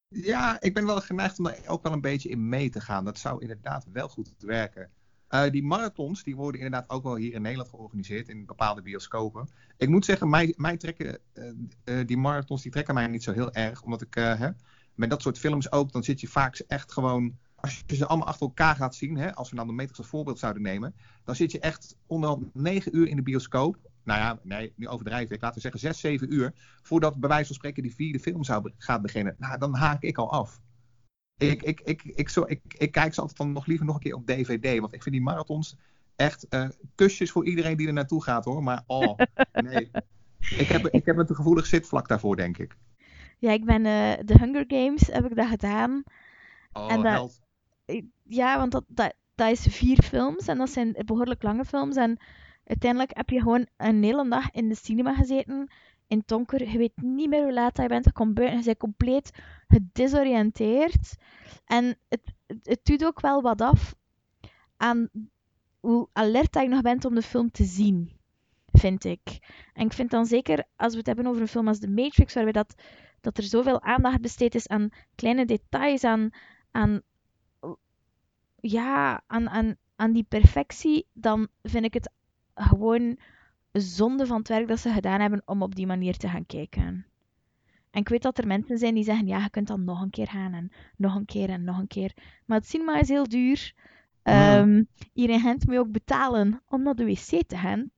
Ja, 0.07 0.61
ik 0.61 0.73
ben 0.73 0.85
wel 0.85 1.01
geneigd 1.01 1.39
om 1.39 1.45
daar 1.45 1.59
ook 1.67 1.83
wel 1.83 1.91
een 1.91 2.01
beetje 2.01 2.29
in 2.29 2.49
mee 2.49 2.69
te 2.69 2.81
gaan. 2.81 3.05
Dat 3.05 3.19
zou 3.19 3.41
inderdaad 3.41 3.85
wel 3.91 4.09
goed 4.09 4.33
werken. 4.37 4.91
Eh, 5.27 5.51
die 5.51 5.63
marathons 5.63 6.23
die 6.23 6.35
worden 6.35 6.61
inderdaad 6.61 6.89
ook 6.89 7.03
wel 7.03 7.15
hier 7.15 7.33
in 7.33 7.41
Nederland 7.41 7.69
georganiseerd 7.69 8.29
in 8.29 8.45
bepaalde 8.45 8.81
bioscopen. 8.81 9.49
Ik 9.77 9.89
moet 9.89 10.05
zeggen, 10.05 10.29
mij, 10.29 10.53
mij 10.57 10.77
trekken, 10.77 11.19
eh, 11.33 11.49
eh, 11.83 12.07
die 12.07 12.17
marathons 12.17 12.61
die 12.61 12.71
trekken 12.71 12.93
mij 12.93 13.07
niet 13.07 13.23
zo 13.23 13.31
heel 13.31 13.53
erg. 13.53 13.81
Omdat 13.81 14.01
ik 14.01 14.13
hè, 14.13 14.49
met 14.95 15.09
dat 15.09 15.21
soort 15.21 15.39
films 15.39 15.71
ook, 15.71 15.91
dan 15.91 16.03
zit 16.03 16.21
je 16.21 16.27
vaak 16.27 16.63
echt 16.67 16.91
gewoon. 16.91 17.37
Als 17.65 17.83
je 17.87 17.95
ze 17.95 18.05
allemaal 18.05 18.27
achter 18.27 18.47
elkaar 18.47 18.75
gaat 18.75 18.95
zien, 18.95 19.17
hè, 19.17 19.35
als 19.35 19.49
we 19.49 19.55
nou 19.55 19.67
de 19.67 19.73
Matrix 19.73 19.97
als 19.97 20.07
voorbeeld 20.07 20.39
zouden 20.39 20.61
nemen, 20.61 20.95
dan 21.23 21.35
zit 21.35 21.51
je 21.51 21.59
echt 21.59 21.97
onderhand 22.07 22.55
negen 22.55 22.97
uur 22.97 23.07
in 23.07 23.15
de 23.15 23.21
bioscoop. 23.21 23.77
Nou 24.03 24.19
ja, 24.19 24.39
nee, 24.43 24.73
nu 24.75 24.87
overdrijf 24.87 25.31
ik. 25.31 25.41
Laten 25.41 25.55
we 25.55 25.61
zeggen 25.61 25.79
zes, 25.79 25.99
zeven 25.99 26.33
uur. 26.33 26.53
Voordat 26.81 27.19
bij 27.19 27.29
wijze 27.29 27.45
van 27.45 27.55
spreken 27.55 27.83
die 27.83 27.95
vierde 27.95 28.19
film 28.19 28.43
zou 28.43 28.71
gaat 28.77 29.01
beginnen. 29.01 29.35
Nou, 29.37 29.57
dan 29.57 29.75
haak 29.75 30.01
ik 30.01 30.17
al 30.17 30.31
af. 30.31 30.61
Ik, 31.37 31.63
ik, 31.63 31.81
ik, 31.81 32.03
ik, 32.03 32.29
zo, 32.29 32.43
ik, 32.47 32.61
ik 32.77 32.91
kijk 32.91 33.13
ze 33.13 33.21
altijd 33.21 33.37
dan 33.37 33.51
nog 33.51 33.65
liever 33.65 33.85
nog 33.85 33.95
een 33.95 34.01
keer 34.01 34.15
op 34.15 34.27
DVD. 34.27 34.79
Want 34.79 34.93
ik 34.93 35.03
vind 35.03 35.15
die 35.15 35.23
marathons 35.23 35.77
echt 36.15 36.47
eh, 36.47 36.69
kusjes 36.95 37.31
voor 37.31 37.45
iedereen 37.45 37.77
die 37.77 37.87
er 37.87 37.93
naartoe 37.93 38.23
gaat 38.23 38.45
hoor. 38.45 38.63
Maar 38.63 38.83
oh, 38.87 39.19
nee. 39.51 39.91
Ik 40.57 40.67
heb, 40.67 40.87
ik 40.87 41.05
heb 41.05 41.17
een 41.17 41.35
gevoelig 41.35 41.65
zitvlak 41.65 42.07
daarvoor, 42.07 42.35
denk 42.35 42.57
ik. 42.57 42.77
Ja, 43.39 43.51
ik 43.51 43.65
ben 43.65 43.85
eh, 43.85 44.25
de 44.25 44.37
Hunger 44.39 44.63
Games, 44.67 45.07
heb 45.07 45.25
ik 45.25 45.35
dat 45.35 45.47
gedaan. 45.47 46.03
Oh, 46.73 46.91
En 46.91 47.01
dat-. 47.01 47.44
Ja, 48.23 48.57
want 48.57 48.71
dat, 48.71 48.83
dat, 48.87 49.13
dat 49.35 49.51
is 49.51 49.65
vier 49.69 50.01
films 50.03 50.47
en 50.47 50.57
dat 50.57 50.69
zijn 50.69 50.95
behoorlijk 51.05 51.43
lange 51.43 51.65
films. 51.65 51.95
En 51.95 52.19
uiteindelijk 52.63 53.17
heb 53.17 53.29
je 53.29 53.39
gewoon 53.39 53.67
een 53.77 54.03
hele 54.03 54.29
dag 54.29 54.51
in 54.51 54.69
de 54.69 54.75
cinema 54.75 55.13
gezeten, 55.15 55.71
in 56.07 56.23
donker. 56.25 56.69
Je 56.69 56.77
weet 56.77 57.01
niet 57.01 57.29
meer 57.29 57.43
hoe 57.43 57.53
laat 57.53 57.77
je 57.77 57.87
bent. 57.87 58.05
Je 58.05 58.11
komt 58.11 58.33
buiten, 58.33 58.57
je 58.57 58.63
bent 58.63 58.77
compleet 58.77 59.31
gedesoriënteerd. 59.67 61.15
En 61.65 61.97
het, 62.09 62.21
het, 62.47 62.59
het 62.63 62.79
doet 62.83 63.05
ook 63.05 63.19
wel 63.19 63.41
wat 63.41 63.61
af 63.61 63.95
aan 64.77 65.09
hoe 65.79 66.09
alert 66.13 66.53
dat 66.53 66.63
je 66.63 66.69
nog 66.69 66.81
bent 66.81 67.05
om 67.05 67.15
de 67.15 67.21
film 67.21 67.51
te 67.51 67.63
zien, 67.63 68.11
vind 68.71 69.03
ik. 69.03 69.21
En 69.73 69.85
ik 69.85 69.93
vind 69.93 70.11
dan 70.11 70.25
zeker, 70.25 70.63
als 70.75 70.91
we 70.91 70.97
het 70.97 71.07
hebben 71.07 71.27
over 71.27 71.41
een 71.41 71.47
film 71.47 71.67
als 71.67 71.79
The 71.79 71.89
Matrix, 71.89 72.33
waarbij 72.33 72.51
dat, 72.51 72.75
dat 73.21 73.37
er 73.37 73.43
zoveel 73.43 73.81
aandacht 73.81 74.21
besteed 74.21 74.55
is 74.55 74.67
aan 74.67 74.89
kleine 75.15 75.45
details, 75.45 76.03
aan, 76.03 76.29
aan 76.71 77.01
ja, 78.69 79.21
aan, 79.27 79.49
aan, 79.49 79.75
aan 79.95 80.11
die 80.11 80.23
perfectie, 80.23 81.07
dan 81.13 81.47
vind 81.63 81.85
ik 81.85 81.93
het 81.93 82.11
gewoon 82.53 83.17
zonde 83.71 84.25
van 84.25 84.37
het 84.37 84.47
werk 84.47 84.67
dat 84.67 84.79
ze 84.79 84.89
gedaan 84.89 85.21
hebben 85.21 85.41
om 85.45 85.61
op 85.61 85.75
die 85.75 85.87
manier 85.87 86.17
te 86.17 86.29
gaan 86.29 86.45
kijken. 86.45 87.05
En 87.91 88.01
ik 88.01 88.09
weet 88.09 88.21
dat 88.21 88.37
er 88.37 88.47
mensen 88.47 88.77
zijn 88.77 88.93
die 88.93 89.03
zeggen, 89.03 89.27
ja, 89.27 89.39
je 89.39 89.49
kunt 89.49 89.67
dan 89.67 89.83
nog 89.83 90.01
een 90.01 90.09
keer 90.09 90.27
gaan 90.27 90.53
en 90.53 90.71
nog 90.97 91.15
een 91.15 91.25
keer 91.25 91.49
en 91.49 91.63
nog 91.63 91.77
een 91.77 91.87
keer. 91.87 92.13
Maar 92.45 92.57
het 92.57 92.67
cinema 92.67 92.99
is 92.99 93.07
heel 93.07 93.27
duur. 93.27 93.73
Ehm, 94.23 94.83
hier 95.13 95.29
in 95.29 95.39
Gent 95.39 95.65
moet 95.65 95.73
je 95.73 95.79
ook 95.79 95.91
betalen 95.91 96.61
om 96.67 96.83
naar 96.83 96.95
de 96.95 97.05
wc 97.05 97.47
te 97.47 97.57
gaan 97.57 97.91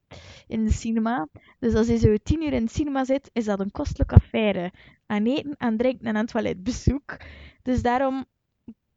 in 0.48 0.66
de 0.66 0.72
cinema. 0.72 1.28
Dus 1.60 1.74
als 1.74 1.88
je 1.88 1.98
zo 1.98 2.16
tien 2.24 2.44
uur 2.44 2.54
in 2.54 2.66
de 2.66 2.72
cinema 2.72 3.06
zit, 3.06 3.30
is 3.34 3.46
dat 3.46 3.60
een 3.60 3.72
kostelijke 3.72 4.16
affaire. 4.16 4.72
Aan 5.06 5.26
eten, 5.26 5.56
aan 5.58 5.78
drinken 5.78 6.08
en 6.08 6.18
aan 6.18 6.26
toiletbezoek. 6.26 7.18
Dus 7.62 7.82
daarom 7.82 8.26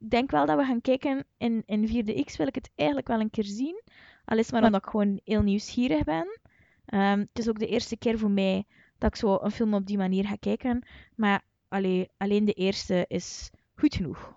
denk 0.09 0.31
wel 0.31 0.45
dat 0.45 0.57
we 0.57 0.65
gaan 0.65 0.81
kijken 0.81 1.25
in, 1.37 1.63
in 1.65 1.87
4DX 1.87 2.35
wil 2.37 2.47
ik 2.47 2.55
het 2.55 2.71
eigenlijk 2.75 3.07
wel 3.07 3.19
een 3.19 3.29
keer 3.29 3.43
zien. 3.43 3.81
Al 4.25 4.37
is 4.37 4.45
het 4.45 4.53
maar 4.53 4.63
omdat 4.63 4.83
ik 4.83 4.89
gewoon 4.89 5.19
heel 5.23 5.41
nieuwsgierig 5.41 6.03
ben. 6.03 6.39
Ehm, 6.85 7.19
het 7.19 7.39
is 7.39 7.49
ook 7.49 7.59
de 7.59 7.67
eerste 7.67 7.97
keer 7.97 8.19
voor 8.19 8.31
mij 8.31 8.65
dat 8.97 9.09
ik 9.09 9.15
zo 9.15 9.37
een 9.41 9.51
film 9.51 9.73
op 9.73 9.87
die 9.87 9.97
manier 9.97 10.25
ga 10.25 10.35
kijken. 10.39 10.87
Maar 11.15 11.41
allee, 11.67 12.09
alleen 12.17 12.45
de 12.45 12.53
eerste 12.53 13.05
is 13.07 13.51
goed 13.75 13.95
genoeg. 13.95 14.33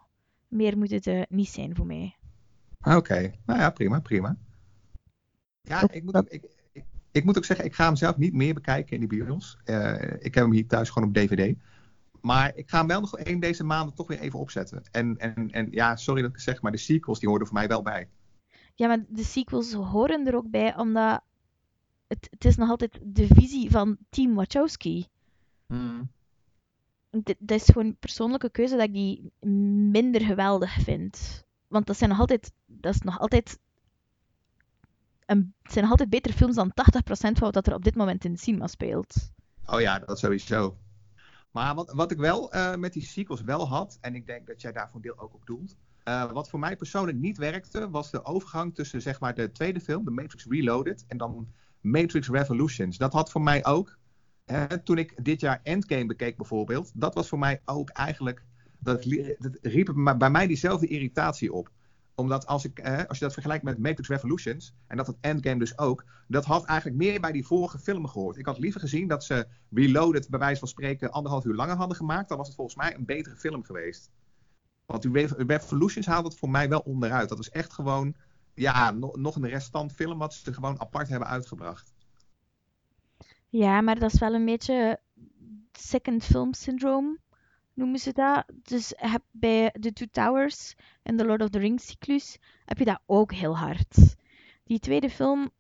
Meer 0.49 0.79
moet 0.79 0.91
het 0.91 1.07
eh, 1.07 1.23
niet 1.29 1.49
zijn 1.49 1.77
voor 1.77 1.87
mij. 1.87 2.17
Oké, 2.81 3.33
nou 3.47 3.61
ja, 3.61 3.71
prima, 3.71 4.01
prima. 4.01 4.37
Ja, 5.61 5.91
ik 5.91 6.05
moet, 6.05 6.15
ook, 6.15 6.29
ik, 6.29 6.45
ik, 6.73 6.85
ik 7.11 7.25
moet 7.25 7.37
ook 7.37 7.45
zeggen, 7.45 7.65
ik 7.65 7.75
ga 7.75 7.85
hem 7.85 7.97
zelf 7.97 8.17
niet 8.17 8.33
meer 8.33 8.55
bekijken 8.55 9.01
in 9.01 9.09
die 9.09 9.19
bios. 9.19 9.59
Eh, 9.65 9.93
ik 10.03 10.35
heb 10.35 10.45
hem 10.45 10.53
hier 10.53 10.67
thuis 10.67 10.91
gewoon 10.91 11.09
op 11.09 11.15
DVD. 11.15 11.57
Maar 12.25 12.57
ik 12.57 12.71
ga 12.71 12.79
hem 12.79 12.87
wel 12.87 13.01
nog 13.01 13.17
één 13.17 13.41
deze 13.41 13.65
maanden 13.65 13.95
toch 13.95 14.07
weer 14.07 14.19
even 14.19 14.39
opzetten. 14.39 14.83
En, 14.91 15.17
en, 15.19 15.51
en 15.51 15.69
ja, 15.71 15.97
sorry 15.97 16.21
dat 16.21 16.31
ik 16.31 16.37
het 16.37 16.45
zeg, 16.45 16.63
maar 16.63 16.73
de 16.73 16.79
sequels 16.79 17.19
die 17.21 17.29
hoorden 17.29 17.47
voor 17.47 17.57
mij 17.57 17.69
wel 17.69 17.83
bij. 17.83 18.09
Ja, 18.75 18.89
maar 18.89 19.05
de 19.09 19.25
sequels 19.25 19.73
horen 19.73 20.27
er 20.27 20.37
ook 20.37 20.51
bij, 20.51 20.77
omdat 20.77 21.23
het, 22.07 22.29
het 22.31 22.45
is 22.45 22.57
nog 22.57 22.69
altijd 22.69 22.99
de 23.03 23.27
visie 23.27 23.71
van 23.71 23.97
Team 24.11 24.35
Wachowski. 24.35 25.07
D- 27.23 27.35
dat 27.39 27.61
is 27.61 27.65
gewoon 27.65 27.87
een 27.87 27.97
persoonlijke 27.97 28.51
keuze 28.51 28.77
dat 28.77 28.87
ik 28.87 28.93
die 28.93 29.33
minder 29.91 30.21
geweldig 30.21 30.73
vind. 30.73 31.45
Want 31.69 31.87
dat 31.87 31.97
zijn 31.97 32.11
nog 32.11 32.19
altijd, 32.19 32.53
dat 32.67 32.95
is 32.95 33.01
nog 33.01 33.19
altijd, 33.19 33.59
een, 35.27 35.55
zijn 35.63 35.83
nog 35.83 35.91
altijd 35.91 36.11
betere 36.11 36.35
films 36.35 36.55
dan 36.55 36.71
80% 36.71 36.73
van 37.33 37.51
wat 37.51 37.67
er 37.67 37.75
op 37.75 37.85
dit 37.85 37.95
moment 37.95 38.25
in 38.25 38.33
de 38.33 38.39
cinema 38.39 38.67
speelt. 38.67 39.15
Oh 39.67 39.81
ja, 39.81 39.99
dat 39.99 40.19
sowieso. 40.19 40.77
Maar 41.55 41.75
wat, 41.75 41.93
wat 41.93 42.11
ik 42.11 42.19
wel 42.19 42.53
eh, 42.53 42.75
met 42.75 42.93
die 42.93 43.03
sequels 43.03 43.43
wel 43.43 43.69
had, 43.69 43.99
en 44.01 44.15
ik 44.15 44.27
denk 44.27 44.47
dat 44.47 44.61
jij 44.61 44.73
daar 44.73 44.87
voor 44.87 44.97
een 44.97 45.03
deel 45.03 45.19
ook 45.19 45.35
op 45.35 45.47
doelt. 45.47 45.77
eh, 46.03 46.33
wat 46.33 46.49
voor 46.51 46.59
mij 46.59 46.77
persoonlijk 46.77 47.19
niet 47.19 47.37
werkte, 47.39 47.91
was 47.91 48.11
de 48.11 48.25
overgang 48.25 48.75
tussen 48.75 49.03
zeg 49.03 49.21
maar 49.21 49.35
de 49.35 49.53
tweede 49.53 49.81
film, 49.81 50.05
The 50.05 50.11
Matrix 50.11 50.47
Reloaded, 50.49 51.05
en 51.09 51.17
dan 51.17 51.49
Matrix 51.81 52.29
Revolutions. 52.29 52.97
Dat 52.99 53.13
had 53.13 53.31
voor 53.31 53.43
mij 53.43 53.65
ook, 53.65 53.99
hè, 54.45 54.83
toen 54.83 54.99
ik 54.99 55.25
dit 55.25 55.41
jaar 55.41 55.61
Endgame 55.63 56.07
bekeek 56.07 56.37
bijvoorbeeld, 56.37 56.93
dat 56.95 57.15
was 57.15 57.29
voor 57.29 57.39
mij 57.39 57.61
ook 57.65 57.91
eigenlijk, 57.91 58.45
dat, 58.79 59.03
dat 59.39 59.59
riep 59.63 60.15
bij 60.19 60.31
mij 60.31 60.47
diezelfde 60.47 60.87
irritatie 60.87 61.53
op 61.53 61.71
omdat 62.15 62.47
als, 62.47 62.65
ik, 62.65 62.79
eh, 62.79 63.05
als 63.07 63.19
je 63.19 63.25
dat 63.25 63.33
vergelijkt 63.33 63.65
met 63.65 63.79
Matrix 63.79 64.09
Revolutions, 64.09 64.75
en 64.87 64.97
dat 64.97 65.07
het 65.07 65.17
Endgame 65.21 65.59
dus 65.59 65.79
ook, 65.79 66.05
dat 66.29 66.45
had 66.45 66.65
eigenlijk 66.65 66.99
meer 66.99 67.21
bij 67.21 67.33
die 67.33 67.47
vorige 67.47 67.79
film 67.79 68.07
gehoord. 68.07 68.37
Ik 68.37 68.47
had 68.47 68.59
liever 68.59 68.81
gezien 68.81 69.09
dat 69.09 69.25
ze 69.25 69.47
Reloaded, 69.71 70.29
bij 70.29 70.39
wijze 70.39 70.59
van 70.59 70.69
spreken, 70.69 71.11
anderhalf 71.11 71.45
uur 71.45 71.55
langer 71.55 71.77
hadden 71.77 71.97
gemaakt. 71.97 72.29
Dan 72.29 72.39
was 72.39 72.47
het 72.47 72.57
volgens 72.57 72.77
mij 72.77 72.95
een 72.95 73.05
betere 73.05 73.37
film 73.37 73.65
geweest. 73.65 74.11
Want 74.87 75.05
Revolutions 75.37 76.07
haalde 76.07 76.29
het 76.29 76.39
voor 76.39 76.51
mij 76.51 76.69
wel 76.69 76.81
onderuit. 76.81 77.29
Dat 77.29 77.39
is 77.39 77.51
echt 77.51 77.73
gewoon, 77.73 78.15
ja, 78.55 78.91
no- 78.91 79.15
nog 79.15 79.37
een 79.37 79.49
restant 79.49 79.93
film 79.93 80.19
wat 80.19 80.35
ze 80.35 80.53
gewoon 80.53 80.81
apart 80.81 81.09
hebben 81.09 81.29
uitgebracht. 81.29 81.95
Ja, 83.49 83.81
maar 83.81 83.99
dat 83.99 84.13
is 84.13 84.21
wel 84.21 84.35
een 84.35 84.45
beetje 84.45 85.01
second 85.73 86.25
film 86.25 86.53
syndrome, 86.53 87.19
noemen 87.75 87.99
ze 87.99 88.13
dat. 88.13 88.45
Dus 88.63 88.95
bij 89.31 89.71
The 89.81 89.93
Two 89.93 90.07
Towers 90.11 90.75
en 91.03 91.17
The 91.17 91.25
Lord 91.25 91.43
of 91.43 91.49
the 91.49 91.59
Rings 91.59 91.87
cyclus 91.87 92.39
heb 92.65 92.79
je 92.79 92.85
dat 92.85 93.01
ook 93.07 93.33
heel 93.33 93.57
hard. 93.57 94.17
Die 94.65 94.79
tweede 94.79 95.11
film, 95.11 95.51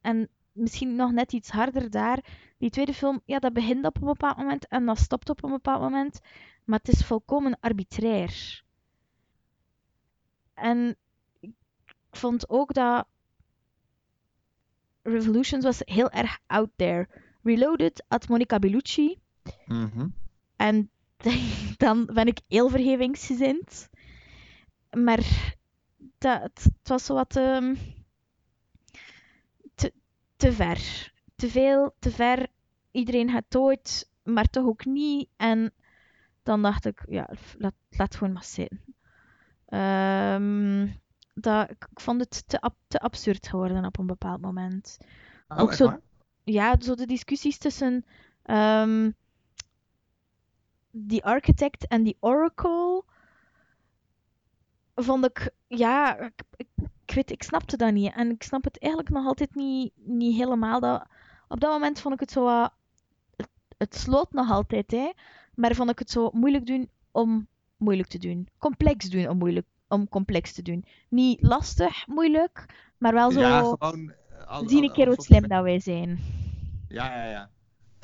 en 0.00 0.28
misschien 0.52 0.96
nog 0.96 1.12
net 1.12 1.32
iets 1.32 1.50
harder 1.50 1.90
daar, 1.90 2.24
die 2.58 2.70
tweede 2.70 2.94
film, 2.94 3.20
ja, 3.24 3.38
dat 3.38 3.52
begint 3.52 3.84
op 3.84 3.96
een 3.96 4.06
bepaald 4.06 4.36
moment 4.36 4.68
en 4.68 4.86
dat 4.86 4.98
stopt 4.98 5.28
op 5.28 5.44
een 5.44 5.50
bepaald 5.50 5.80
moment, 5.80 6.20
maar 6.64 6.78
het 6.78 6.88
is 6.88 7.04
volkomen 7.04 7.60
arbitrair. 7.60 8.62
En 10.54 10.96
ik 11.40 11.52
vond 12.10 12.48
ook 12.48 12.74
dat 12.74 13.06
Revolutions 15.02 15.64
was 15.64 15.80
heel 15.84 16.10
erg 16.10 16.38
out 16.46 16.70
there. 16.76 17.08
Reloaded 17.42 18.04
had 18.08 18.28
Monica 18.28 18.58
Bellucci. 18.58 19.18
En 20.56 20.90
dan 21.76 22.06
ben 22.12 22.26
ik 22.26 22.40
heel 22.48 22.68
vergevingsgezind. 22.68 23.88
Maar 24.90 25.54
dat, 26.18 26.42
het, 26.42 26.70
was 26.82 27.04
zo 27.04 27.14
wat 27.14 27.36
ehm, 27.36 27.74
te, 29.74 29.92
te 30.36 30.52
ver. 30.52 31.12
Te 31.36 31.48
veel, 31.48 31.94
te 31.98 32.10
ver. 32.10 32.46
Iedereen 32.90 33.30
gaat 33.30 33.44
dood, 33.48 34.08
maar 34.22 34.50
toch 34.50 34.64
ook 34.64 34.84
niet. 34.84 35.28
En 35.36 35.72
dan 36.42 36.62
dacht 36.62 36.84
ik, 36.84 37.04
ja, 37.08 37.28
laat, 37.58 37.74
laat 37.90 38.16
gewoon 38.16 38.32
maar 38.32 38.44
zitten. 38.44 38.80
Ehm, 39.66 40.88
dat, 41.34 41.70
ik 41.70 41.86
vond 41.94 42.20
het 42.20 42.48
te, 42.48 42.70
te 42.88 43.00
absurd 43.00 43.48
geworden 43.48 43.84
op 43.84 43.98
een 43.98 44.06
bepaald 44.06 44.40
moment. 44.40 44.98
Oh, 45.48 45.60
Ook 45.60 45.72
zo- 45.72 45.84
waar? 45.84 46.00
Ja, 46.44 46.76
zo 46.80 46.94
de 46.94 47.06
discussies 47.06 47.58
tussen 47.58 48.04
ehm 48.42 49.10
die 50.98 51.24
architect 51.24 51.86
en 51.86 52.02
die 52.02 52.16
oracle 52.20 53.02
vond 54.94 55.24
ik, 55.24 55.50
ja, 55.66 56.18
ik, 56.18 56.42
ik, 56.56 57.14
weet, 57.14 57.30
ik 57.30 57.42
snapte 57.42 57.76
dat 57.76 57.92
niet. 57.92 58.12
En 58.14 58.30
ik 58.30 58.42
snap 58.42 58.64
het 58.64 58.78
eigenlijk 58.78 59.12
nog 59.12 59.26
altijd 59.26 59.54
niet, 59.54 59.92
niet 59.94 60.36
helemaal. 60.36 60.80
Dat, 60.80 61.06
op 61.48 61.60
dat 61.60 61.70
moment 61.70 62.00
vond 62.00 62.14
ik 62.14 62.20
het 62.20 62.30
zo 62.30 62.44
wat, 62.44 62.72
het, 63.36 63.48
het 63.76 63.96
sloot 63.96 64.32
nog 64.32 64.50
altijd, 64.50 64.90
hè. 64.90 65.12
Maar 65.54 65.74
vond 65.74 65.90
ik 65.90 65.98
het 65.98 66.10
zo 66.10 66.30
moeilijk 66.32 66.66
doen 66.66 66.90
om 67.10 67.46
moeilijk 67.76 68.08
te 68.08 68.18
doen. 68.18 68.48
Complex 68.58 69.10
doen 69.10 69.28
om 69.28 69.38
moeilijk, 69.38 69.66
om 69.88 70.08
complex 70.08 70.52
te 70.52 70.62
doen. 70.62 70.84
Niet 71.08 71.42
lastig, 71.42 72.06
moeilijk, 72.06 72.66
maar 72.98 73.12
wel 73.12 73.30
zo, 73.30 73.40
Ja, 73.40 73.62
gewoon... 73.62 74.10
eh, 74.30 74.46
al- 74.46 74.60
een 74.70 74.92
keer 74.92 75.06
hoe 75.06 75.22
slim 75.22 75.48
dat 75.48 75.62
wij 75.62 75.80
zijn. 75.80 76.18
Ja, 76.88 77.16
ja, 77.16 77.30
ja. 77.30 77.50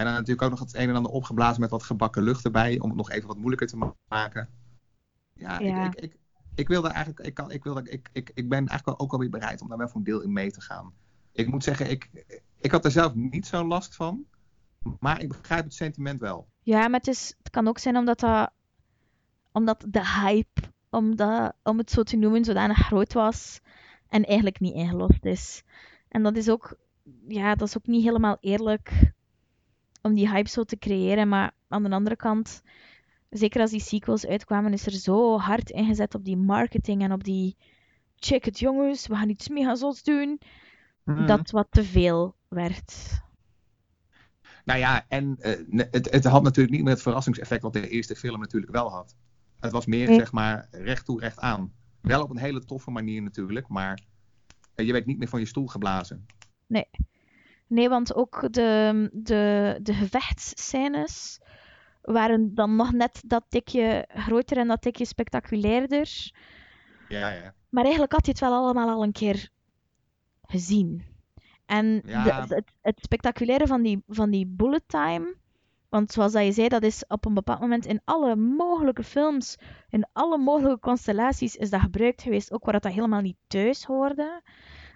En 0.03 0.09
dan 0.09 0.17
natuurlijk 0.17 0.43
ook 0.43 0.51
nog 0.51 0.61
het 0.61 0.75
een 0.75 0.89
en 0.89 0.95
ander 0.97 1.13
opgeblazen 1.13 1.61
met 1.61 1.71
wat 1.71 1.83
gebakken 1.83 2.23
lucht 2.23 2.45
erbij, 2.45 2.81
om 2.81 2.89
het 2.89 2.97
nog 2.97 3.11
even 3.11 3.29
wat 3.29 3.37
moeilijker 3.37 3.67
te 3.67 3.77
ma- 3.77 3.95
maken. 4.09 4.49
Ja, 5.35 5.59
Ja. 5.61 5.87
Ik, 5.87 5.95
ik, 5.95 6.03
ik, 6.03 6.17
ik 6.55 6.69
wil 6.69 6.83
daar 6.83 6.93
eigenlijk, 6.93 7.27
ik, 7.27 7.35
kan, 7.35 7.51
ik, 7.51 7.65
wil 7.65 7.75
daar, 7.75 7.87
ik, 7.87 8.09
ik, 8.13 8.31
ik 8.35 8.49
ben 8.49 8.59
eigenlijk 8.59 8.85
wel 8.87 8.99
ook 8.99 9.11
wel 9.11 9.21
weer 9.21 9.31
bereid 9.31 9.61
om 9.61 9.69
daar 9.69 9.79
wel 9.79 9.89
voor 9.89 9.97
een 9.97 10.05
deel 10.05 10.21
in 10.21 10.33
mee 10.33 10.51
te 10.51 10.61
gaan. 10.61 10.93
Ik 11.33 11.47
moet 11.47 11.65
zeggen, 11.65 11.91
ik, 11.91 12.11
ik 12.61 12.71
had 12.71 12.85
er 12.85 12.91
zelf 12.91 13.15
niet 13.15 13.47
zo 13.47 13.67
last 13.67 13.95
van, 13.95 14.25
maar 15.01 15.21
ik 15.23 15.29
begrijp 15.29 15.65
het 15.65 15.75
sentiment 15.75 16.21
wel. 16.21 16.49
Ja, 16.63 16.89
maar 16.89 16.99
het, 16.99 17.09
is, 17.09 17.35
het 17.39 17.51
kan 17.51 17.69
ook 17.69 17.79
zijn 17.79 17.97
omdat, 17.97 18.21
dat, 18.21 18.51
omdat 19.53 19.85
de 19.89 20.07
hype, 20.07 20.61
om, 20.91 21.17
dat, 21.17 21.55
om 21.63 21.79
het 21.79 21.91
zo 21.91 22.03
te 22.03 22.17
noemen, 22.17 22.45
zodanig 22.45 22.79
groot 22.79 23.13
was 23.13 23.61
en 24.09 24.25
eigenlijk 24.25 24.61
niet 24.61 24.75
ingelost 24.75 25.25
is. 25.25 25.63
En 26.09 26.23
dat 26.23 26.37
is 26.37 26.49
ook, 26.49 26.77
ja, 27.29 27.55
dat 27.55 27.69
is 27.69 27.77
ook 27.77 27.87
niet 27.87 28.05
helemaal 28.05 28.37
eerlijk 28.41 29.13
om 30.03 30.15
die 30.15 30.29
hype 30.31 30.49
zo 30.49 30.65
te 30.65 30.79
creëren. 30.79 31.29
Maar 31.29 31.53
aan 31.69 31.83
de 31.83 31.91
andere 31.91 32.17
kant, 32.17 32.63
zeker 33.31 33.61
als 33.61 33.71
die 33.71 33.81
sequels 33.81 34.27
uitkwamen, 34.27 34.73
is 34.73 34.87
er 34.87 34.93
zo 34.93 35.39
hard 35.39 35.71
ingezet 35.71 36.15
op 36.15 36.25
die 36.25 36.37
marketing 36.37 37.03
en 37.03 37.13
op 37.13 37.25
die 37.25 37.57
check 38.17 38.45
het 38.45 38.59
jongens, 38.59 39.07
we 39.07 39.15
gaan 39.15 39.29
iets 39.29 39.49
mega 39.49 39.75
zots 39.75 40.03
doen, 40.03 40.41
Mhm. 41.05 41.27
dat 41.27 41.51
wat 41.51 41.67
te 41.71 41.85
veel 41.85 42.35
werd. 42.49 43.21
Nou 44.65 44.79
ja, 44.79 45.05
en 45.09 45.37
eh, 45.41 45.87
het, 45.91 46.11
het 46.11 46.25
had 46.25 46.43
natuurlijk 46.43 46.75
niet 46.75 46.83
meer 46.85 46.93
het 46.93 47.03
verrassingseffect 47.03 47.63
wat 47.63 47.73
de 47.73 47.89
eerste 47.89 48.17
film 48.17 48.41
natuurlijk 48.41 48.73
wel 48.73 48.91
had. 48.91 49.17
Het 49.61 49.73
was 49.73 49.87
meer, 49.87 50.09
Nee. 50.09 50.19
zeg 50.19 50.33
maar, 50.33 50.69
recht 50.71 51.05
toe, 51.05 51.21
recht 51.21 51.39
aan. 51.39 51.73
Wel 52.01 52.23
op 52.23 52.31
een 52.31 52.39
hele 52.39 52.65
toffe 52.65 52.91
manier 52.91 53.23
natuurlijk, 53.23 53.69
maar 53.69 53.99
eh, 54.75 54.87
je 54.87 54.93
werd 54.93 55.07
niet 55.07 55.19
meer 55.19 55.29
van 55.29 55.41
je 55.41 55.47
stoel 55.47 55.67
geblazen. 55.67 56.27
Nee, 56.67 56.87
want 57.75 58.15
ook 58.15 58.53
de, 58.53 59.09
de, 59.13 59.79
de 59.83 59.95
gevechtsscènes 59.95 61.41
waren 62.03 62.55
dan 62.55 62.77
nog 62.77 62.93
net 62.93 63.23
dat 63.27 63.45
tikje 63.49 64.09
groter 64.09 64.57
en 64.57 64.69
dat 64.69 64.83
tikje 64.83 65.05
spectaculairder. 65.05 66.31
Ja, 67.09 67.29
ja. 67.31 67.55
Maar 67.69 67.83
eigenlijk 67.83 68.13
had 68.13 68.25
je 68.27 68.31
het 68.33 68.41
wel 68.41 68.53
allemaal 68.53 68.89
al 68.89 69.03
een 69.03 69.13
keer 69.13 69.49
gezien. 70.47 71.05
En 71.67 72.03
Ja. 72.05 72.41
de- 72.41 72.55
het, 72.55 72.73
het 72.81 72.99
spectaculaire 73.03 73.67
van 73.67 73.83
die, 73.83 74.03
van 74.09 74.31
die 74.31 74.47
bullet 74.47 74.89
time, 74.89 75.35
want 75.89 76.13
zoals 76.13 76.33
dat 76.33 76.45
je 76.45 76.53
zei, 76.53 76.69
dat 76.69 76.83
is 76.83 77.05
op 77.09 77.25
een 77.25 77.35
bepaald 77.35 77.61
moment 77.61 77.87
in 77.87 78.01
alle 78.05 78.37
mogelijke 78.37 79.03
films, 79.05 79.57
in 79.89 80.07
alle 80.13 80.39
mogelijke 80.39 80.81
constellaties 80.81 81.57
is 81.57 81.71
dat 81.71 81.81
gebruikt 81.81 82.23
geweest, 82.23 82.53
ook 82.53 82.65
waar 82.65 82.81
dat 82.81 82.93
helemaal 82.93 83.21
niet 83.21 83.37
thuis 83.47 83.85
hoorde. 83.85 84.43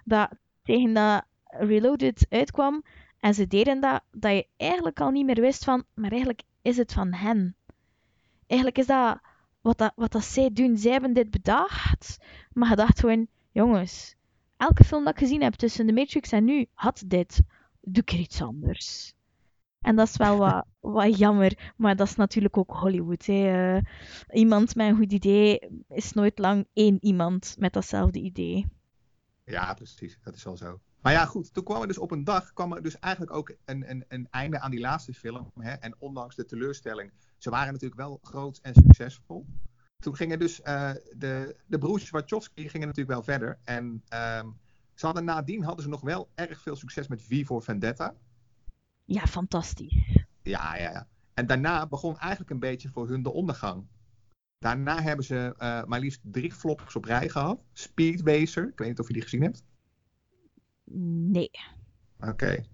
Dat 0.05 0.31
tegen 0.63 0.93
dat 0.95 1.25
Reloaded 1.59 2.27
uitkwam 2.29 2.83
en 3.21 3.35
ze 3.35 3.47
deden 3.47 3.81
dat, 3.81 4.03
dat 4.11 4.33
je 4.33 4.47
eigenlijk 4.57 5.01
al 5.01 5.11
niet 5.11 5.27
meer 5.27 5.41
wist 5.41 5.65
van, 5.65 5.85
maar 5.95 6.11
eigenlijk 6.11 6.43
is 6.63 6.77
het 6.77 6.93
van 6.93 7.13
hen. 7.13 7.57
Eigenlijk 8.47 8.79
is 8.79 8.87
dat 8.87 9.21
wat, 9.61 9.79
dat, 9.79 9.93
wat 9.97 10.13
dat 10.13 10.25
zij 10.25 10.51
doen. 10.53 10.77
Zij 10.77 10.93
hebben 10.93 11.13
dit 11.13 11.31
bedacht, 11.31 12.19
maar 12.53 12.69
je 12.69 12.77
dacht 12.77 13.01
gewoon, 13.01 13.27
jongens, 13.53 14.15
elke 14.57 14.85
film 14.85 15.05
dat 15.05 15.13
ik 15.13 15.19
gezien 15.19 15.43
heb 15.43 15.55
tussen 15.55 15.87
The 15.87 15.93
Matrix 15.93 16.33
en 16.33 16.45
nu 16.45 16.67
had 16.75 17.03
dit. 17.07 17.41
Doe 17.81 18.03
ik 18.03 18.11
er 18.11 18.19
iets 18.19 18.43
anders. 18.43 19.15
En 19.81 19.97
dat 19.97 20.09
is 20.09 20.17
wel 20.17 20.37
wat, 20.45 20.67
wat 20.81 21.19
jammer, 21.19 21.73
maar 21.77 21.97
dat 21.97 22.07
is 22.07 22.17
natuurlijk 22.17 22.57
ook 22.57 22.73
Hollywood. 22.73 23.27
Hè. 23.27 23.77
Eh, 23.77 23.83
iemand 24.33 24.75
met 24.75 24.89
een 24.89 24.97
goed 24.97 25.13
idee 25.13 25.69
is 25.89 26.13
nooit 26.13 26.39
lang 26.39 26.67
één 26.73 26.99
iemand 27.01 27.57
met 27.59 27.73
datzelfde 27.73 28.19
idee. 28.19 28.67
Ja, 29.45 29.75
precies. 29.75 30.19
Dat 30.23 30.35
is 30.35 30.45
wel 30.45 30.57
zo. 30.57 30.81
Maar 31.07 31.15
ja, 31.15 31.27
goed. 31.27 31.55
Toen 31.55 31.65
kwam 31.65 31.81
er 31.81 31.87
dus 31.87 31.99
op 31.99 32.11
een 32.11 32.25
dag 32.25 32.53
kwam 32.53 32.73
er 32.73 32.83
dus 32.83 32.99
eigenlijk 32.99 33.33
ook 33.33 33.55
een, 33.65 33.91
een, 33.91 34.05
een 34.09 34.27
einde 34.31 34.61
aan 34.61 34.71
die 34.71 34.81
laatste 34.81 35.15
film. 35.15 35.51
Hè? 35.59 35.73
En 35.73 35.95
ondanks 35.99 36.35
de 36.37 36.45
teleurstelling, 36.45 37.13
ze 37.39 37.51
waren 37.51 37.73
natuurlijk 37.73 38.01
wel 38.01 38.19
groot 38.23 38.59
en 38.63 38.75
succesvol. 38.75 39.47
Toen 39.99 40.17
gingen 40.17 40.39
dus 40.39 40.63
eh, 40.63 40.91
de, 41.17 41.57
de 41.67 41.79
broers 41.79 42.11
Wachowski 42.11 42.69
gingen 42.69 42.87
natuurlijk 42.87 43.15
wel 43.15 43.23
verder. 43.23 43.59
En 43.65 44.03
ehm, 44.09 44.51
ze 44.95 45.07
hadden 45.07 45.25
nadien 45.25 45.65
hadden 45.65 45.83
ze 45.85 45.91
nog 45.91 46.01
wel 46.01 46.29
erg 46.35 46.63
veel 46.63 46.77
succes 46.77 47.09
met 47.09 47.23
V 47.23 47.47
voor 47.47 47.63
Vendetta. 47.63 48.15
Ja, 49.05 49.27
fantastisch. 49.27 50.25
Ja, 50.43 50.77
ja, 50.77 50.91
ja. 50.91 51.09
En 51.35 51.47
daarna 51.47 51.87
begon 51.87 52.19
eigenlijk 52.19 52.51
een 52.51 52.61
beetje 52.61 52.89
voor 52.89 53.09
hun 53.09 53.23
de 53.23 53.33
ondergang. 53.33 53.87
Daarna 54.59 55.03
hebben 55.03 55.25
ze 55.25 55.55
eh, 55.59 55.85
maar 55.85 56.01
liefst 56.01 56.21
drie 56.23 56.53
flops 56.53 56.97
op 56.97 57.05
rij 57.05 57.29
gehad. 57.29 57.65
Speed 57.73 58.21
Racer, 58.21 58.69
ik 58.69 58.79
weet 58.79 58.89
niet 58.89 59.01
of 59.01 59.07
je 59.07 59.13
die 59.13 59.23
gezien 59.23 59.43
hebt. 59.43 59.65
Nee. 60.91 61.51
Oké. 62.21 62.65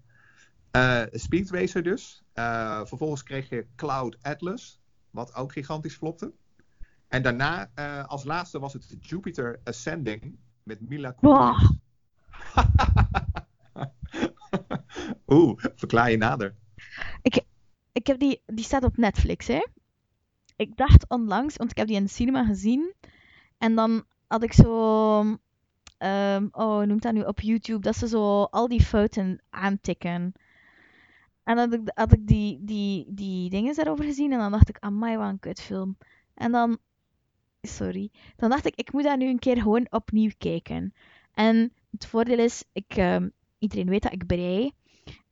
Eh, 0.71 1.03
Speed 1.11 1.49
Racer 1.49 1.83
dus. 1.83 2.23
Eh, 2.33 2.85
vervolgens 2.85 3.23
kreeg 3.23 3.49
je 3.49 3.65
Cloud 3.75 4.17
Atlas, 4.21 4.81
wat 5.09 5.35
ook 5.35 5.51
gigantisch 5.51 5.95
flopte. 5.95 6.33
En 7.07 7.21
daarna, 7.21 7.71
eh, 7.73 8.05
als 8.05 8.23
laatste 8.23 8.59
was 8.59 8.73
het 8.73 8.97
Jupiter 8.99 9.59
Ascending 9.63 10.37
met 10.63 10.89
Mila 10.89 11.11
Kunis. 11.11 11.71
Oeh, 15.27 15.63
verklaar 15.75 16.11
je 16.11 16.17
nader. 16.17 16.55
Ik 17.93 18.07
heb 18.07 18.19
die, 18.19 18.41
die 18.45 18.65
staat 18.65 18.83
op 18.83 18.97
Netflix, 18.97 19.47
hè. 19.47 19.67
Ik 20.55 20.77
dacht 20.77 21.09
onlangs, 21.09 21.55
want 21.55 21.71
ik 21.71 21.77
heb 21.77 21.87
die 21.87 21.95
in 21.95 22.03
de 22.03 22.09
cinema 22.09 22.45
gezien. 22.45 22.93
En 23.57 23.75
dan 23.75 24.05
had 24.27 24.43
ik 24.43 24.53
zo... 24.53 25.37
ehm, 26.03 26.47
oh, 26.51 26.81
noemt 26.81 27.01
dat 27.01 27.13
nu? 27.13 27.21
Op 27.21 27.39
YouTube. 27.39 27.79
Dat 27.79 27.95
ze 27.95 28.07
zo 28.07 28.43
al 28.43 28.67
die 28.67 28.83
fouten 28.83 29.41
aantikken. 29.49 30.33
En 31.43 31.55
dan 31.55 31.57
had 31.57 31.73
ik, 31.73 31.91
had 31.93 32.13
ik 32.13 32.27
die, 32.27 32.59
die, 32.61 33.05
die 33.09 33.49
dingen 33.49 33.75
daarover 33.75 34.05
gezien. 34.05 34.31
En 34.31 34.39
dan 34.39 34.51
dacht 34.51 34.69
ik, 34.69 34.77
amai, 34.79 35.17
wat 35.17 35.29
een 35.29 35.39
kutfilm. 35.39 35.97
En 36.33 36.51
dan... 36.51 36.77
Sorry. 37.61 38.11
Dan 38.35 38.49
dacht 38.49 38.65
ik, 38.65 38.75
ik 38.75 38.91
moet 38.91 39.03
dat 39.03 39.17
nu 39.17 39.27
een 39.27 39.39
keer 39.39 39.61
gewoon 39.61 39.87
opnieuw 39.89 40.31
kijken. 40.37 40.93
En 41.33 41.73
het 41.91 42.05
voordeel 42.05 42.39
is, 42.39 42.63
ik, 42.73 42.95
ehm, 42.95 43.29
iedereen 43.59 43.89
weet 43.89 44.03
dat 44.03 44.11
ik 44.13 44.25
brei. 44.25 44.71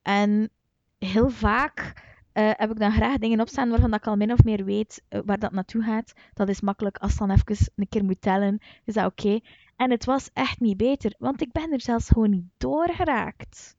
En 0.02 0.50
heel 0.98 1.30
vaak 1.30 1.94
eh, 2.32 2.50
heb 2.54 2.72
ik 2.72 2.80
dan 2.80 2.92
graag 2.92 3.18
dingen 3.18 3.40
opstaan 3.40 3.70
waarvan 3.70 3.94
ik 3.94 4.08
al 4.08 4.16
min 4.16 4.32
of 4.32 4.44
meer 4.44 4.66
weet 4.66 5.04
eh, 5.08 5.20
waar 5.26 5.40
dat 5.40 5.52
naartoe 5.52 5.84
gaat. 5.84 6.14
Dat 6.34 6.50
is 6.50 6.62
makkelijk 6.62 6.98
als 6.98 7.18
dan 7.18 7.32
even 7.32 7.72
een 7.76 7.90
keer 7.90 8.04
moet 8.04 8.22
tellen. 8.22 8.60
Is 8.86 8.94
dat 8.94 9.06
oké? 9.06 9.40
En 9.82 9.92
het 9.92 10.06
was 10.06 10.30
echt 10.34 10.60
niet 10.60 10.78
beter, 10.78 11.16
want 11.18 11.42
ik 11.42 11.52
ben 11.52 11.72
er 11.72 11.82
zelfs 11.82 12.08
gewoon 12.08 12.30
niet 12.30 12.50
doorgeraakt. 12.58 13.76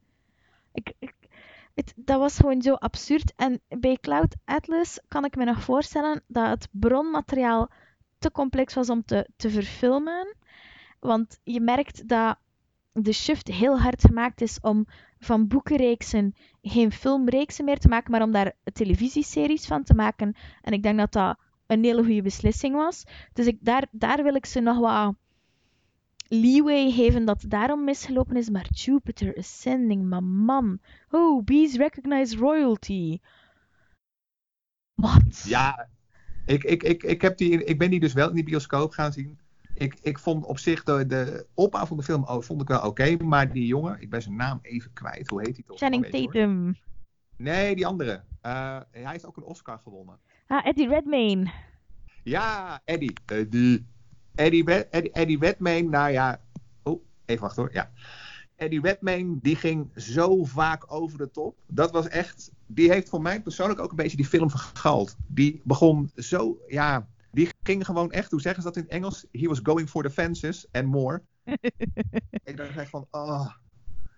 Ik, 0.72 0.92
ik, 0.98 1.14
dat 1.96 2.18
was 2.18 2.36
gewoon 2.36 2.62
zo 2.62 2.74
absurd. 2.74 3.32
En 3.36 3.60
bij 3.68 3.98
Cloud 4.00 4.34
Atlas 4.44 5.00
kan 5.08 5.24
ik 5.24 5.36
me 5.36 5.44
nog 5.44 5.62
voorstellen 5.62 6.22
dat 6.26 6.48
het 6.48 6.68
bronmateriaal 6.70 7.70
te 8.18 8.30
complex 8.30 8.74
was 8.74 8.90
om 8.90 9.04
te, 9.04 9.28
te 9.36 9.50
verfilmen. 9.50 10.36
Want 11.00 11.38
je 11.44 11.60
merkt 11.60 12.08
dat 12.08 12.36
de 12.92 13.12
shift 13.12 13.48
heel 13.48 13.80
hard 13.80 14.04
gemaakt 14.04 14.40
is 14.40 14.60
om 14.60 14.86
van 15.18 15.48
boekenreeksen 15.48 16.34
geen 16.62 16.92
filmreeksen 16.92 17.64
meer 17.64 17.78
te 17.78 17.88
maken, 17.88 18.10
maar 18.10 18.22
om 18.22 18.32
daar 18.32 18.52
televisieseries 18.72 19.66
van 19.66 19.82
te 19.82 19.94
maken. 19.94 20.36
En 20.62 20.72
ik 20.72 20.82
denk 20.82 20.98
dat 20.98 21.12
dat 21.12 21.38
een 21.66 21.84
hele 21.84 22.04
goede 22.04 22.22
beslissing 22.22 22.74
was. 22.74 23.04
Dus 23.32 23.46
ik, 23.46 23.58
daar, 23.60 23.86
daar 23.90 24.22
wil 24.22 24.34
ik 24.34 24.46
ze 24.46 24.60
nog 24.60 24.78
wat 24.78 25.14
leeway 26.32 26.90
geven 26.90 27.24
dat 27.24 27.44
daarom 27.48 27.84
misgelopen 27.84 28.36
is. 28.36 28.50
Maar 28.50 28.66
Jupiter 28.70 29.36
Ascending, 29.36 30.08
maar 30.08 30.22
man. 30.22 30.78
Oh, 31.10 31.44
bees 31.44 31.76
recognize 31.76 32.36
royalty. 32.36 33.18
Wat? 34.94 35.44
Ja, 35.44 35.88
ik, 36.46 36.64
ik, 36.64 36.82
ik, 36.82 37.02
ik, 37.02 37.22
heb 37.22 37.36
die, 37.38 37.64
ik 37.64 37.78
ben 37.78 37.90
die 37.90 38.00
dus 38.00 38.12
wel 38.12 38.28
in 38.28 38.34
die 38.34 38.44
bioscoop 38.44 38.92
gaan 38.92 39.12
zien. 39.12 39.38
Ik, 39.74 39.98
ik 40.02 40.18
vond 40.18 40.44
op 40.44 40.58
zich 40.58 40.82
de, 40.82 41.06
de 41.06 41.46
opbouw 41.54 41.86
van 41.86 41.96
de 41.96 42.02
film 42.02 42.22
oh, 42.24 42.42
vond 42.42 42.62
ik 42.62 42.68
wel 42.68 42.86
oké. 42.86 43.16
maar 43.16 43.52
die 43.52 43.66
jongen, 43.66 44.00
ik 44.00 44.10
ben 44.10 44.22
zijn 44.22 44.36
naam 44.36 44.58
even 44.62 44.92
kwijt. 44.92 45.28
Hoe 45.28 45.40
heet 45.40 45.54
hij 45.56 45.64
toch? 45.66 45.78
Channing 45.78 46.04
Oh, 46.04 46.10
hoor. 46.12 46.22
Tatum. 46.22 46.76
Nee, 47.36 47.74
die 47.74 47.86
andere. 47.86 48.22
Eh, 48.40 48.80
hij 48.90 49.10
heeft 49.10 49.26
ook 49.26 49.36
een 49.36 49.42
Oscar 49.42 49.78
gewonnen. 49.78 50.18
Ah, 50.46 50.66
Eddie 50.66 50.88
Redmayne. 50.88 51.50
Ja, 52.22 52.80
Eddie. 52.84 53.12
Eddie. 53.26 53.86
Eddie, 54.34 54.64
Red, 54.64 54.88
Eddie, 54.90 55.12
Eddie 55.12 55.38
Redmayne, 55.38 55.88
nou 55.88 56.10
ja. 56.10 56.40
Oh, 56.82 57.02
even 57.24 57.42
wachten 57.42 57.62
hoor. 57.62 57.72
Ja. 57.72 57.90
Eddie 58.56 58.80
Redmayne, 58.80 59.38
die 59.40 59.56
ging 59.56 59.90
zo 59.96 60.44
vaak 60.44 60.92
over 60.92 61.18
de 61.18 61.30
top. 61.30 61.56
Dat 61.66 61.90
was 61.90 62.08
echt. 62.08 62.50
Die 62.66 62.90
heeft 62.90 63.08
voor 63.08 63.22
mij 63.22 63.42
persoonlijk 63.42 63.80
ook 63.80 63.90
een 63.90 63.96
beetje 63.96 64.16
die 64.16 64.26
film 64.26 64.50
vergald. 64.50 65.16
Die 65.26 65.60
begon 65.64 66.10
zo. 66.16 66.58
Ja, 66.68 67.08
die 67.30 67.48
ging 67.62 67.84
gewoon 67.84 68.12
echt. 68.12 68.30
Hoe 68.30 68.40
zeggen 68.40 68.62
ze 68.62 68.68
dat 68.68 68.76
in 68.76 68.82
het 68.82 68.92
Engels? 68.92 69.26
He 69.32 69.46
was 69.46 69.60
going 69.62 69.88
for 69.88 70.02
the 70.02 70.10
fences 70.10 70.66
and 70.72 70.86
more. 70.86 71.22
ik 72.44 72.56
dacht 72.56 72.76
echt 72.76 72.90
van. 72.90 73.06
Oh. 73.10 73.50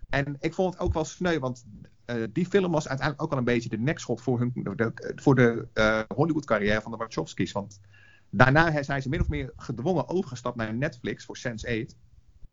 En 0.09 0.37
ik 0.41 0.55
vond 0.55 0.75
het 0.75 0.83
ook 0.83 0.93
wel 0.93 1.05
sneu, 1.05 1.39
want 1.39 1.65
uh, 2.07 2.25
die 2.33 2.47
film 2.47 2.73
was 2.73 2.89
uiteindelijk 2.89 3.23
ook 3.23 3.31
wel 3.31 3.39
een 3.39 3.55
beetje 3.55 3.69
de 3.69 3.79
nekschot 3.79 4.21
voor, 4.21 4.39
hun, 4.39 4.53
de, 4.55 4.93
voor 5.17 5.35
de 5.35 5.69
uh, 5.75 6.01
Hollywood-carrière 6.15 6.81
van 6.81 6.91
de 6.91 6.97
Wachowski's. 6.97 7.53
Want 7.53 7.81
daarna 8.37 8.83
zijn 8.83 9.03
ze 9.03 9.09
min 9.09 9.21
of 9.21 9.29
meer 9.29 9.53
gedwongen 9.57 10.09
overgestapt 10.09 10.57
naar 10.57 10.75
Netflix 10.75 11.25
voor 11.25 11.39
Sense8. 11.39 11.97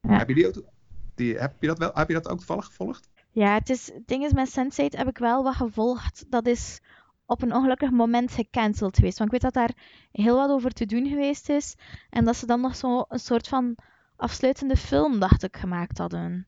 Ja. 0.01 0.17
Heb, 0.17 0.27
je 0.27 0.35
die 0.35 0.47
ook, 0.47 0.63
die, 1.15 1.37
heb, 1.37 1.55
je 1.59 1.67
dat 1.67 1.77
wel, 1.77 1.91
heb 1.93 2.07
je 2.07 2.13
dat 2.13 2.27
ook 2.27 2.37
toevallig 2.37 2.65
gevolgd? 2.65 3.09
Ja, 3.31 3.53
het, 3.53 3.69
is, 3.69 3.93
het 3.93 4.07
ding 4.07 4.23
is 4.23 4.33
met 4.33 4.49
Sense8 4.49 4.97
heb 4.97 5.07
ik 5.07 5.17
wel 5.17 5.43
wat 5.43 5.55
gevolgd. 5.55 6.25
Dat 6.29 6.47
is 6.47 6.81
op 7.25 7.41
een 7.41 7.53
ongelukkig 7.53 7.91
moment 7.91 8.31
gecanceld 8.31 8.95
geweest. 8.95 9.17
Want 9.17 9.33
ik 9.33 9.41
weet 9.41 9.53
dat 9.53 9.63
daar 9.63 9.83
heel 10.11 10.35
wat 10.35 10.49
over 10.49 10.71
te 10.71 10.85
doen 10.85 11.07
geweest 11.07 11.49
is. 11.49 11.75
En 12.09 12.25
dat 12.25 12.35
ze 12.35 12.45
dan 12.45 12.61
nog 12.61 12.75
zo 12.75 13.05
een 13.07 13.19
soort 13.19 13.47
van 13.47 13.75
afsluitende 14.15 14.77
film, 14.77 15.19
dacht 15.19 15.43
ik, 15.43 15.57
gemaakt 15.57 15.97
hadden. 15.97 16.47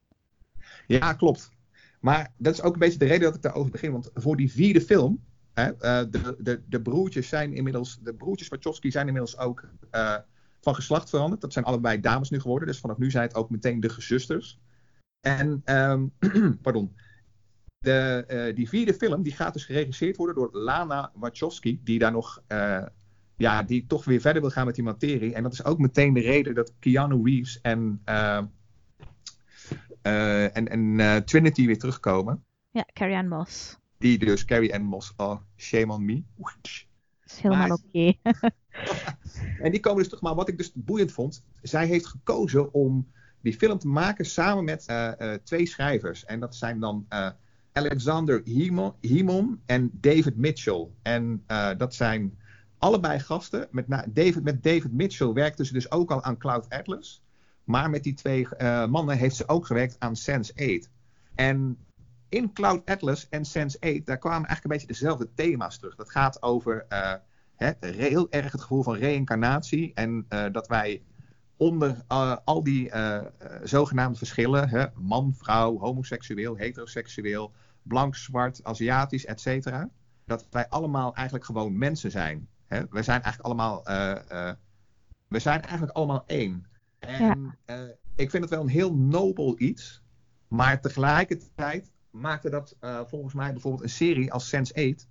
Ja, 0.87 1.13
klopt. 1.13 1.51
Maar 1.99 2.33
dat 2.37 2.53
is 2.53 2.61
ook 2.61 2.73
een 2.73 2.79
beetje 2.79 2.99
de 2.99 3.05
reden 3.05 3.21
dat 3.21 3.35
ik 3.35 3.41
daarover 3.41 3.71
begin. 3.71 3.91
Want 3.91 4.09
voor 4.13 4.35
die 4.35 4.51
vierde 4.51 4.81
film, 4.81 5.23
uh, 5.55 5.67
de, 6.09 6.35
de, 6.39 6.61
de 6.65 6.81
broertjes 6.81 7.27
zijn 7.27 7.53
inmiddels, 7.53 7.99
de 8.01 8.13
broertjes 8.13 8.47
Wachowski 8.47 8.91
zijn 8.91 9.07
inmiddels 9.07 9.37
ook 9.37 9.67
uh, 9.91 10.15
van 10.61 10.75
geslacht 10.75 11.09
veranderd. 11.09 11.41
Dat 11.41 11.53
zijn 11.53 11.65
allebei 11.65 11.99
dames 11.99 12.29
nu 12.29 12.39
geworden. 12.39 12.67
Dus 12.67 12.79
vanaf 12.79 12.97
nu 12.97 13.11
zijn 13.11 13.27
het 13.27 13.35
ook 13.35 13.49
meteen 13.49 13.79
de 13.79 13.89
gezusters. 13.89 14.59
En, 15.21 15.61
um, 15.65 16.11
pardon. 16.61 16.95
De, 17.77 18.25
uh, 18.27 18.55
die 18.55 18.69
vierde 18.69 18.93
film 18.93 19.23
die 19.23 19.33
gaat 19.33 19.53
dus 19.53 19.65
geregisseerd 19.65 20.17
worden 20.17 20.35
door 20.35 20.49
Lana 20.51 21.11
Wachowski. 21.13 21.79
Die 21.83 21.99
daar 21.99 22.11
nog, 22.11 22.43
ja, 23.35 23.63
die 23.63 23.85
toch 23.87 24.05
weer 24.05 24.21
verder 24.21 24.41
wil 24.41 24.51
gaan 24.51 24.65
met 24.65 24.75
die 24.75 24.83
materie. 24.83 25.33
En 25.33 25.43
dat 25.43 25.53
is 25.53 25.63
ook 25.63 25.79
meteen 25.79 26.13
de 26.13 26.21
reden 26.21 26.55
dat 26.55 26.73
Keanu 26.79 27.21
Reeves 27.23 27.61
en 27.61 28.01
uh, 28.05 28.43
en, 30.55 30.67
en 30.67 31.25
Trinity 31.25 31.65
weer 31.65 31.79
terugkomen. 31.79 32.43
Ja, 32.69 32.85
Carrie 32.93 33.15
Ann 33.15 33.27
Moss. 33.27 33.81
Die 34.03 34.17
dus, 34.17 34.45
Carrie 34.45 34.79
Moss, 34.79 35.13
oh, 35.17 35.37
shame 35.55 35.93
on 35.93 36.05
me. 36.05 36.23
Dat 36.37 36.55
is 37.25 37.39
helemaal 37.39 37.69
oké. 37.69 38.15
Okay. 38.23 38.35
en 39.63 39.71
die 39.71 39.79
komen 39.79 39.97
dus 39.97 40.07
terug, 40.07 40.21
maar 40.21 40.35
wat 40.35 40.47
ik 40.47 40.57
dus 40.57 40.71
boeiend 40.73 41.11
vond, 41.11 41.43
zij 41.61 41.87
heeft 41.87 42.05
gekozen 42.05 42.73
om 42.73 43.11
die 43.41 43.53
film 43.53 43.79
te 43.79 43.87
maken 43.87 44.25
samen 44.25 44.63
met 44.63 44.85
uh, 44.89 45.33
twee 45.43 45.65
schrijvers. 45.65 46.25
En 46.25 46.39
dat 46.39 46.55
zijn 46.55 46.79
dan 46.79 47.05
Alexander 47.71 48.41
Himon 49.01 49.61
en 49.65 49.89
David 49.93 50.37
Mitchell. 50.37 50.87
En 51.01 51.43
dat 51.77 51.95
zijn 51.95 52.37
allebei 52.77 53.19
gasten. 53.19 53.67
Met, 53.71 53.85
David, 53.87 54.43
met 54.43 54.63
David 54.63 54.93
Mitchell 54.93 55.33
werkten 55.33 55.65
ze 55.65 55.73
dus 55.73 55.91
ook 55.91 56.11
al 56.11 56.23
aan 56.23 56.37
Cloud 56.37 56.69
Atlas. 56.69 57.23
Maar 57.63 57.89
met 57.89 58.03
die 58.03 58.13
twee 58.13 58.47
mannen 58.87 59.17
heeft 59.17 59.35
ze 59.35 59.47
ook 59.47 59.65
gewerkt 59.65 59.95
aan 59.99 60.15
Sense8. 60.15 60.89
En 61.35 61.77
in 62.33 62.53
Cloud 62.53 62.89
Atlas 62.89 63.29
en 63.29 63.43
Sense8, 63.45 64.03
daar 64.03 64.17
kwamen 64.17 64.47
eigenlijk 64.47 64.63
een 64.63 64.69
beetje 64.69 64.87
dezelfde 64.87 65.33
thema's 65.33 65.77
terug. 65.77 65.95
Dat 65.95 66.11
gaat 66.11 66.41
over 66.41 66.85
uh, 66.89 67.13
hè, 67.55 67.71
heel 67.79 68.31
erg 68.31 68.51
het 68.51 68.61
gevoel 68.61 68.83
van 68.83 68.95
reïncarnatie. 68.95 69.93
En 69.93 70.25
uh, 70.29 70.45
dat 70.51 70.67
wij 70.67 71.03
onder 71.57 72.03
al 72.43 72.63
die 72.63 72.91
zogenaamde 73.63 74.17
verschillen, 74.17 74.69
hè, 74.69 74.85
man, 74.95 75.33
vrouw, 75.37 75.79
homoseksueel, 75.79 76.55
heteroseksueel, 76.55 77.53
blank, 77.81 78.15
zwart, 78.15 78.63
Aziatisch, 78.63 79.25
et 79.25 79.41
cetera. 79.41 79.89
Dat 80.25 80.47
wij 80.49 80.69
allemaal 80.69 81.15
eigenlijk 81.15 81.45
gewoon 81.45 81.77
mensen 81.77 82.11
zijn. 82.11 82.47
Hè? 82.67 82.81
We 82.89 83.03
zijn 83.03 83.21
eigenlijk 83.21 83.45
allemaal, 83.45 83.83
we 85.27 85.39
zijn 85.39 85.61
eigenlijk 85.61 85.91
allemaal 85.91 86.23
één. 86.25 86.65
En 86.99 87.57
ja. 87.65 87.95
ik 88.15 88.29
vind 88.29 88.43
het 88.43 88.51
wel 88.51 88.61
een 88.61 88.67
heel 88.67 88.95
nobel 88.95 89.55
iets. 89.57 90.01
Maar 90.47 90.81
tegelijkertijd 90.81 91.91
maakte 92.13 92.49
dat 92.49 92.75
uh, 92.81 93.01
volgens 93.05 93.33
mij 93.33 93.51
bijvoorbeeld 93.51 93.83
een 93.83 93.89
serie 93.89 94.31
als 94.31 94.55
Sense8 94.55 95.07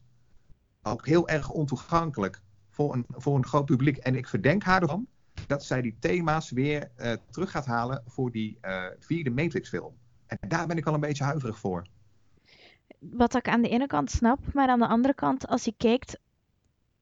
ook 0.83 1.07
heel 1.07 1.29
erg 1.29 1.51
ontoegankelijk 1.51 2.43
voor 2.71 2.95
een, 2.95 3.05
voor 3.09 3.37
een 3.37 3.47
groot 3.47 3.65
publiek. 3.65 3.97
En 3.97 4.15
ik 4.15 4.29
verdenk 4.29 4.63
haar 4.63 4.83
ervan 4.83 5.07
dat 5.47 5.65
zij 5.65 5.83
die 5.83 5.97
thema's 5.99 6.51
weer 6.51 6.91
uh, 6.97 7.13
terug 7.31 7.51
gaat 7.51 7.67
halen 7.67 8.03
voor 8.07 8.31
die 8.31 8.59
vierde 8.99 9.31
Matrix-film. 9.31 9.95
En 10.27 10.49
daar 10.49 10.67
ben 10.67 10.77
ik 10.77 10.87
al 10.87 10.95
een 10.95 11.01
beetje 11.01 11.25
huiverig 11.25 11.59
voor. 11.59 11.87
Wat 12.99 13.35
ik 13.35 13.49
aan 13.49 13.63
de 13.63 13.69
ene 13.69 13.87
kant 13.87 14.11
snap, 14.11 14.39
maar 14.53 14.69
aan 14.69 14.79
de 14.79 14.87
andere 14.87 15.15
kant, 15.15 15.47
als 15.47 15.65
je 15.65 15.75
kijkt, 15.77 16.19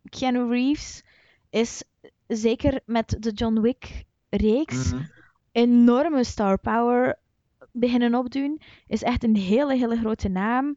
Keanu 0.09 0.49
Reeves 0.49 1.03
is 1.51 1.85
zeker 2.27 2.81
met 2.85 3.17
de 3.19 3.31
John 3.31 3.61
Wick 3.61 4.05
reeks 4.29 4.93
mm-hmm. 4.93 5.11
enorme 5.53 6.25
star 6.25 6.59
power 6.59 7.19
beginnen 7.73 8.15
opdoen. 8.15 8.61
Is 8.87 9.03
echt 9.03 9.25
een 9.25 9.37
hele, 9.37 9.77
hele 9.77 9.97
grote 9.97 10.29
naam. 10.29 10.77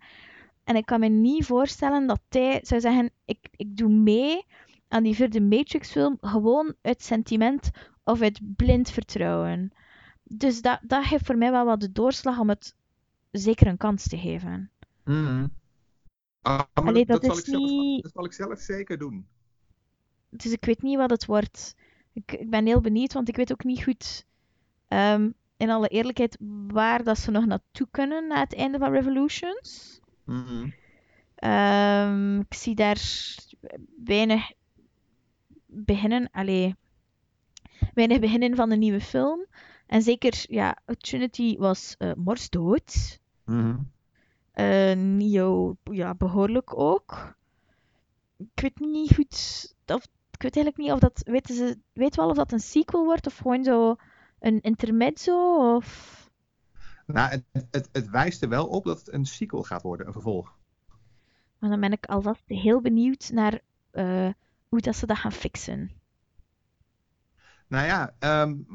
En 0.63 0.75
ik 0.75 0.85
kan 0.85 0.99
me 0.99 1.07
niet 1.07 1.45
voorstellen 1.45 2.07
dat 2.07 2.21
hij 2.29 2.59
zou 2.63 2.81
zeggen: 2.81 3.11
ik, 3.25 3.47
ik 3.55 3.77
doe 3.77 3.89
mee 3.89 4.45
aan 4.87 5.03
die 5.03 5.15
vierde 5.15 5.41
Matrix-film 5.41 6.17
gewoon 6.21 6.75
uit 6.81 7.03
sentiment 7.03 7.69
of 8.03 8.21
uit 8.21 8.39
blind 8.55 8.91
vertrouwen. 8.91 9.71
Dus 10.23 10.61
dat, 10.61 10.79
dat 10.81 11.05
heeft 11.05 11.25
voor 11.25 11.37
mij 11.37 11.51
wel 11.51 11.65
wat 11.65 11.79
de 11.79 11.91
doorslag 11.91 12.39
om 12.39 12.49
het 12.49 12.75
zeker 13.31 13.67
een 13.67 13.77
kans 13.77 14.07
te 14.07 14.17
geven. 14.17 14.71
Mm-hmm. 15.05 15.51
Ah, 16.41 16.61
Allee, 16.73 17.05
dat, 17.05 17.21
dat, 17.21 17.45
zal 17.45 17.59
niet... 17.59 17.71
zelf, 17.71 18.01
dat 18.01 18.11
zal 18.11 18.25
ik 18.25 18.33
zelf 18.33 18.59
zeker 18.59 18.97
doen. 18.97 19.27
Dus 20.29 20.51
ik 20.51 20.65
weet 20.65 20.81
niet 20.81 20.97
wat 20.97 21.09
het 21.09 21.25
wordt 21.25 21.75
ik, 22.13 22.31
ik 22.31 22.49
ben 22.49 22.65
heel 22.65 22.81
benieuwd, 22.81 23.13
want 23.13 23.27
ik 23.27 23.35
weet 23.35 23.51
ook 23.51 23.63
niet 23.63 23.83
goed, 23.83 24.25
um, 24.87 25.33
in 25.63 25.69
alle 25.69 25.87
eerlijkheid, 25.87 26.37
waar 26.67 27.03
dat 27.03 27.17
ze 27.17 27.31
nog 27.31 27.45
naartoe 27.45 27.87
kunnen 27.91 28.27
na 28.27 28.39
het 28.39 28.55
einde 28.55 28.77
van 28.77 28.91
Revolutions. 28.91 29.99
Mm 30.25 30.43
-hmm. 30.45 30.73
um, 31.51 32.39
ik 32.39 32.53
zie 32.53 32.75
daar 32.75 33.01
weinig 34.03 34.51
beginnen, 35.65 36.29
allee, 36.31 36.75
weinig 37.93 38.19
beginnen 38.19 38.55
van 38.55 38.71
een 38.71 38.79
nieuwe 38.79 39.01
film. 39.01 39.45
En 39.87 40.01
zeker, 40.01 40.45
ja, 40.47 40.77
Trinity 40.97 41.57
was 41.57 41.95
uh, 41.99 42.11
morsdood. 42.15 43.19
Mm 43.45 43.61
-hmm. 43.61 43.91
uh, 44.55 44.95
Neo, 44.95 45.75
ja, 45.83 46.15
behoorlijk 46.15 46.77
ook. 46.77 47.35
Ik 48.37 48.61
weet 48.61 48.79
niet 48.79 49.15
goed 49.15 49.73
of 49.85 50.07
weet 50.43 50.55
eigenlijk 50.55 50.77
niet 50.77 50.91
of 50.91 50.99
dat. 50.99 51.21
Weten 51.25 51.55
ze 51.55 51.77
weet 51.93 52.15
wel 52.15 52.29
of 52.29 52.35
dat 52.35 52.51
een 52.51 52.59
sequel 52.59 53.03
wordt 53.03 53.27
of 53.27 53.37
gewoon 53.37 53.63
zo 53.63 53.95
een 54.43 54.61
intermezzo? 54.61 55.75
Of... 55.75 56.19
Nou, 57.05 57.29
het, 57.29 57.67
het, 57.71 57.89
het 57.91 58.09
wijst 58.09 58.41
er 58.41 58.49
wel 58.49 58.67
op 58.67 58.83
dat 58.83 58.99
het 58.99 59.13
een 59.13 59.25
sequel 59.25 59.63
gaat 59.63 59.81
worden, 59.81 60.07
een 60.07 60.13
vervolg. 60.13 60.57
Maar 61.59 61.69
dan 61.69 61.79
ben 61.79 61.91
ik 61.91 62.05
alvast 62.05 62.43
heel 62.45 62.81
benieuwd 62.81 63.29
naar 63.33 63.59
uh, 63.91 64.29
hoe 64.69 64.79
dat 64.79 64.95
ze 64.95 65.05
dat 65.05 65.17
gaan 65.17 65.31
fixen. 65.31 65.91
Nou 67.67 67.85
ja, 67.85 68.15
um, 68.41 68.67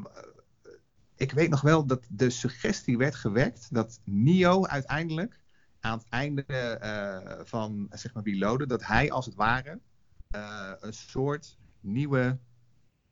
ik 1.15 1.31
weet 1.31 1.49
nog 1.49 1.61
wel 1.61 1.85
dat 1.85 2.05
de 2.09 2.29
suggestie 2.29 2.97
werd 2.97 3.15
gewekt 3.15 3.73
dat 3.73 3.99
Neo 4.03 4.65
uiteindelijk 4.65 5.39
aan 5.79 5.97
het 5.97 6.07
einde 6.09 6.45
uh, 6.81 7.45
van 7.45 7.87
zeg 7.89 8.13
maar 8.13 8.23
Reloaded, 8.23 8.69
dat 8.69 8.85
hij 8.85 9.11
als 9.11 9.25
het 9.25 9.35
ware 9.35 9.79
uh, 10.35 10.71
een 10.79 10.93
soort 10.93 11.57
nieuwe. 11.79 12.39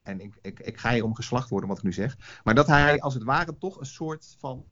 En 0.08 0.20
ik, 0.20 0.38
ik, 0.42 0.60
ik 0.60 0.78
ga 0.78 0.94
hier 0.94 1.04
om 1.04 1.16
geslacht 1.16 1.50
worden 1.50 1.70
wat 1.70 1.78
ik 1.78 1.84
nu 1.84 1.94
zeg. 1.94 2.42
Maar 2.44 2.56
dat 2.56 2.68
hij 2.68 3.00
als 3.00 3.14
het 3.14 3.24
ware 3.24 3.58
toch 3.58 3.80
een 3.80 3.86
soort 3.86 4.36
van 4.40 4.66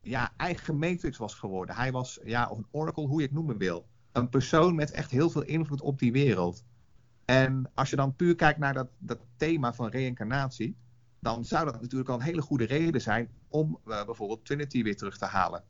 ja, 0.00 0.32
eigen 0.36 0.78
matrix 0.78 1.18
was 1.18 1.34
geworden. 1.34 1.74
Hij 1.74 1.92
was, 1.92 2.20
ja, 2.24 2.48
of 2.48 2.58
een 2.58 2.66
oracle, 2.70 3.06
hoe 3.06 3.20
je 3.20 3.26
het 3.26 3.34
noemen 3.34 3.58
wil. 3.58 3.88
Een 4.12 4.28
persoon 4.28 4.74
met 4.74 4.90
echt 4.90 5.10
heel 5.10 5.30
veel 5.30 5.42
invloed 5.42 5.80
op 5.80 5.98
die 5.98 6.12
wereld. 6.12 6.64
En 7.24 7.70
als 7.74 7.90
je 7.90 7.96
dan 7.96 8.16
puur 8.16 8.34
kijkt 8.34 8.58
naar 8.58 8.74
dat, 8.74 8.88
dat 8.98 9.18
thema 9.36 9.72
van 9.74 9.88
reïncarnatie, 9.88 10.76
dan 11.20 11.44
zou 11.44 11.64
dat 11.64 11.80
natuurlijk 11.80 12.10
al 12.10 12.16
een 12.16 12.22
hele 12.22 12.42
goede 12.42 12.64
reden 12.64 13.00
zijn 13.00 13.28
om 13.48 13.78
uh, 13.86 14.04
bijvoorbeeld 14.04 14.44
Trinity 14.44 14.82
weer 14.82 14.96
terug 14.96 15.18
te 15.18 15.24
halen. 15.24 15.64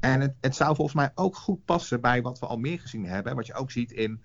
En 0.00 0.20
het, 0.20 0.34
het, 0.40 0.56
zou 0.56 0.74
volgens 0.74 0.96
mij 0.96 1.10
ook 1.14 1.36
goed 1.36 1.64
passen 1.64 2.00
bij 2.00 2.22
wat 2.22 2.38
we 2.38 2.46
al 2.46 2.56
meer 2.56 2.80
gezien 2.80 3.06
hebben. 3.06 3.36
Wat 3.36 3.46
je 3.46 3.54
ook 3.54 3.70
ziet 3.70 3.92
in 3.92 4.22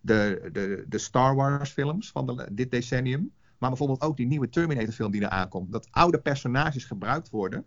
de, 0.00 0.48
de, 0.52 0.84
de 0.88 0.98
Star 0.98 1.34
Wars 1.34 1.70
films 1.70 2.10
van 2.10 2.48
dit 2.52 2.70
decennium. 2.70 3.32
Maar 3.62 3.70
bijvoorbeeld 3.70 4.02
ook 4.02 4.16
die 4.16 4.26
nieuwe 4.26 4.48
Terminator 4.48 4.92
film 4.92 5.10
die 5.10 5.22
er 5.22 5.28
aankomt. 5.28 5.72
Dat 5.72 5.88
oude 5.90 6.20
personages 6.20 6.84
gebruikt 6.84 7.30
worden 7.30 7.64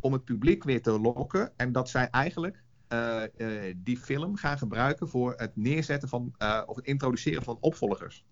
om 0.00 0.12
het 0.12 0.24
publiek 0.24 0.64
weer 0.64 0.82
te 0.82 1.00
lokken. 1.00 1.52
En 1.56 1.72
dat 1.72 1.88
zij 1.88 2.10
eigenlijk 2.10 2.64
uh, 2.88 3.22
uh, 3.36 3.74
die 3.76 3.96
film 3.96 4.36
gaan 4.36 4.58
gebruiken 4.58 5.08
voor 5.08 5.34
het 5.36 5.56
neerzetten 5.56 6.08
van, 6.08 6.34
uh, 6.38 6.62
of 6.66 6.76
het 6.76 6.84
introduceren 6.84 7.42
van 7.42 7.56
opvolgers. 7.60 8.24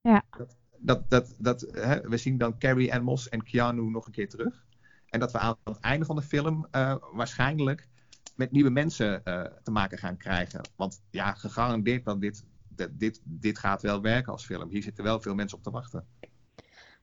Ja. 0.00 0.24
Dat, 0.30 0.56
dat, 0.78 1.10
dat, 1.10 1.34
dat, 1.38 1.66
hè, 1.70 2.00
we 2.00 2.16
zien 2.16 2.38
dan 2.38 2.58
Carrie 2.58 2.94
Ann 2.94 3.04
Moss 3.04 3.28
en 3.28 3.42
Keanu 3.42 3.90
nog 3.90 4.06
een 4.06 4.12
keer 4.12 4.28
terug. 4.28 4.64
En 5.08 5.20
dat 5.20 5.32
we 5.32 5.38
aan 5.38 5.56
het 5.64 5.80
einde 5.80 6.04
van 6.04 6.16
de 6.16 6.22
film 6.22 6.66
waarschijnlijk 7.12 7.88
met 8.34 8.50
nieuwe 8.50 8.70
mensen 8.70 9.22
te 9.62 9.70
maken 9.70 9.98
gaan 9.98 10.16
krijgen. 10.16 10.68
Want 10.76 11.02
ja, 11.10 11.32
gegarandeerd 11.32 12.04
dat 12.04 12.20
dit, 12.20 12.44
dat 12.68 12.98
dit, 12.98 13.20
dit 13.24 13.58
gaat 13.58 13.82
wel 13.82 14.00
werken 14.00 14.32
als 14.32 14.44
film. 14.44 14.68
Hier 14.68 14.82
zitten 14.82 15.04
wel 15.04 15.20
veel 15.20 15.34
mensen 15.34 15.58
op 15.58 15.64
te 15.64 15.70
wachten. 15.70 16.06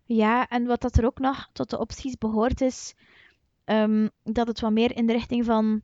Ja, 0.04 0.48
en 0.48 0.66
wat 0.66 0.82
dat 0.82 0.98
er 0.98 1.06
ook 1.06 1.20
nog 1.20 1.50
tot 1.54 1.70
de 1.70 1.80
opties 1.80 2.18
behoort 2.18 2.62
is 2.62 2.96
um, 3.66 4.10
dat 4.24 4.48
het 4.48 4.60
wat 4.60 4.72
meer 4.72 4.96
in 4.96 5.06
de 5.06 5.14
richting 5.14 5.46
van 5.46 5.82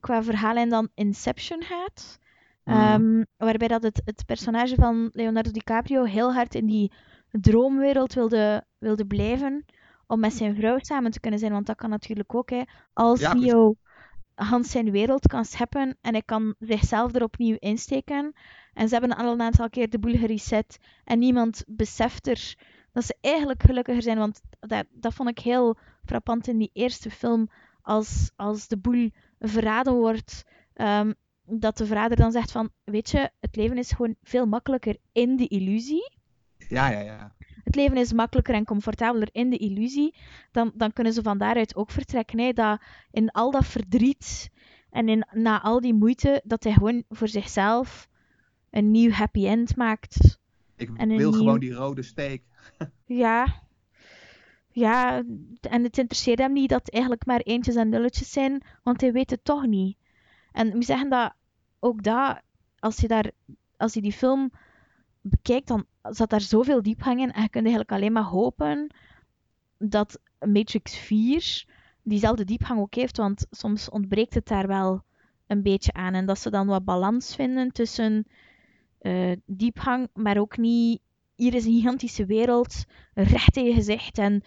qua 0.00 0.22
verhaal 0.22 0.68
dan 0.68 0.88
Inception 0.94 1.62
gaat. 1.62 2.18
Mm. 2.64 2.74
Um, 2.74 3.26
waarbij 3.36 3.68
dat 3.68 3.82
het, 3.82 4.02
het 4.04 4.26
personage 4.26 4.74
van 4.74 5.10
Leonardo 5.12 5.50
DiCaprio 5.50 6.04
heel 6.04 6.34
hard 6.34 6.54
in 6.54 6.66
die 6.66 6.92
droomwereld 7.30 8.14
wilde, 8.14 8.64
wilde 8.78 9.06
blijven 9.06 9.64
om 10.06 10.20
met 10.20 10.32
zijn 10.32 10.54
vrouw 10.54 10.78
samen 10.80 11.10
te 11.10 11.20
kunnen 11.20 11.40
zijn. 11.40 11.52
Want 11.52 11.66
dat 11.66 11.76
kan 11.76 11.90
natuurlijk 11.90 12.34
ook. 12.34 12.50
Hè. 12.50 12.62
Als 12.92 13.20
ja, 13.20 13.34
Neo 13.34 13.76
Hans 14.34 14.70
zijn 14.70 14.90
wereld 14.90 15.26
kan 15.26 15.44
scheppen 15.44 15.96
en 16.00 16.12
hij 16.12 16.22
kan 16.22 16.54
zichzelf 16.58 17.14
er 17.14 17.22
opnieuw 17.22 17.56
insteken. 17.58 18.32
En 18.72 18.88
ze 18.88 18.94
hebben 18.94 19.16
al 19.16 19.32
een 19.32 19.40
aantal 19.40 19.70
keer 19.70 19.90
de 19.90 19.98
boel 19.98 20.16
gereset 20.16 20.78
en 21.04 21.18
niemand 21.18 21.64
beseft 21.66 22.26
er 22.26 22.54
dat 22.92 23.04
ze 23.04 23.16
eigenlijk 23.20 23.62
gelukkiger 23.62 24.02
zijn. 24.02 24.18
Want 24.18 24.40
dat, 24.60 24.86
dat 24.90 25.14
vond 25.14 25.28
ik 25.28 25.38
heel 25.38 25.76
frappant 26.04 26.48
in 26.48 26.58
die 26.58 26.70
eerste 26.72 27.10
film. 27.10 27.50
Als, 27.82 28.30
als 28.36 28.68
de 28.68 28.78
boel 28.78 29.10
verraden 29.38 29.94
wordt, 29.94 30.44
um, 30.74 31.14
dat 31.44 31.76
de 31.76 31.86
vader 31.86 32.16
dan 32.16 32.32
zegt 32.32 32.50
van, 32.50 32.70
weet 32.84 33.10
je, 33.10 33.30
het 33.40 33.56
leven 33.56 33.78
is 33.78 33.92
gewoon 33.92 34.16
veel 34.22 34.46
makkelijker 34.46 34.96
in 35.12 35.36
de 35.36 35.48
illusie. 35.48 36.16
Ja, 36.68 36.90
ja, 36.90 37.00
ja. 37.00 37.34
Het 37.64 37.74
leven 37.74 37.96
is 37.96 38.12
makkelijker 38.12 38.54
en 38.54 38.64
comfortabeler 38.64 39.28
in 39.32 39.50
de 39.50 39.56
illusie. 39.56 40.14
Dan, 40.50 40.72
dan 40.74 40.92
kunnen 40.92 41.12
ze 41.12 41.22
van 41.22 41.38
daaruit 41.38 41.76
ook 41.76 41.90
vertrekken. 41.90 42.38
Hè, 42.38 42.52
dat 42.52 42.80
in 43.10 43.30
al 43.30 43.50
dat 43.50 43.66
verdriet 43.66 44.50
en 44.90 45.08
in, 45.08 45.26
na 45.32 45.62
al 45.62 45.80
die 45.80 45.94
moeite, 45.94 46.40
dat 46.44 46.64
hij 46.64 46.72
gewoon 46.72 47.04
voor 47.08 47.28
zichzelf 47.28 48.08
een 48.70 48.90
nieuw 48.90 49.10
happy 49.10 49.46
end 49.46 49.76
maakt. 49.76 50.38
Ik 50.76 50.90
wil 50.96 51.32
gewoon 51.32 51.60
die 51.60 51.72
rode 51.72 52.02
steek. 52.02 52.42
Ja. 53.06 53.60
Ja, 54.68 55.22
en 55.60 55.82
het 55.82 55.98
interesseert 55.98 56.38
hem 56.38 56.52
niet 56.52 56.68
dat 56.68 56.90
eigenlijk 56.90 57.26
maar 57.26 57.40
eentjes 57.40 57.74
en 57.74 57.88
nulletjes 57.88 58.32
zijn, 58.32 58.62
want 58.82 59.00
hij 59.00 59.12
weet 59.12 59.30
het 59.30 59.44
toch 59.44 59.66
niet. 59.66 59.96
En 60.52 60.66
ik 60.68 60.74
moet 60.74 60.84
zeggen 60.84 61.10
dat 61.10 61.32
ook 61.78 62.02
dat, 62.02 62.40
als 62.78 62.96
je, 62.96 63.08
daar, 63.08 63.30
als 63.76 63.94
je 63.94 64.00
die 64.00 64.12
film 64.12 64.50
bekijkt, 65.20 65.68
dan 65.68 65.86
zat 66.02 66.30
daar 66.30 66.40
zoveel 66.40 66.82
diepgang 66.82 67.20
in. 67.20 67.32
En 67.32 67.42
je 67.42 67.48
kunt 67.48 67.64
eigenlijk 67.64 67.92
alleen 67.92 68.12
maar 68.12 68.22
hopen 68.22 68.94
dat 69.78 70.20
Matrix 70.38 70.98
4 70.98 71.64
diezelfde 72.02 72.44
diepgang 72.44 72.80
ook 72.80 72.94
heeft. 72.94 73.16
Want 73.16 73.46
soms 73.50 73.90
ontbreekt 73.90 74.34
het 74.34 74.46
daar 74.46 74.66
wel 74.66 75.02
een 75.46 75.62
beetje 75.62 75.92
aan. 75.92 76.14
En 76.14 76.26
dat 76.26 76.38
ze 76.38 76.50
dan 76.50 76.66
wat 76.66 76.84
balans 76.84 77.34
vinden 77.34 77.72
tussen 77.72 78.26
uh, 79.00 79.36
diepgang, 79.46 80.08
maar 80.14 80.38
ook 80.38 80.56
niet. 80.56 81.00
Hier 81.34 81.54
is 81.54 81.64
een 81.64 81.72
gigantische 81.72 82.26
wereld, 82.26 82.84
recht 83.14 83.56
in 83.56 83.64
je 83.64 83.74
gezicht. 83.74 84.18
En 84.18 84.42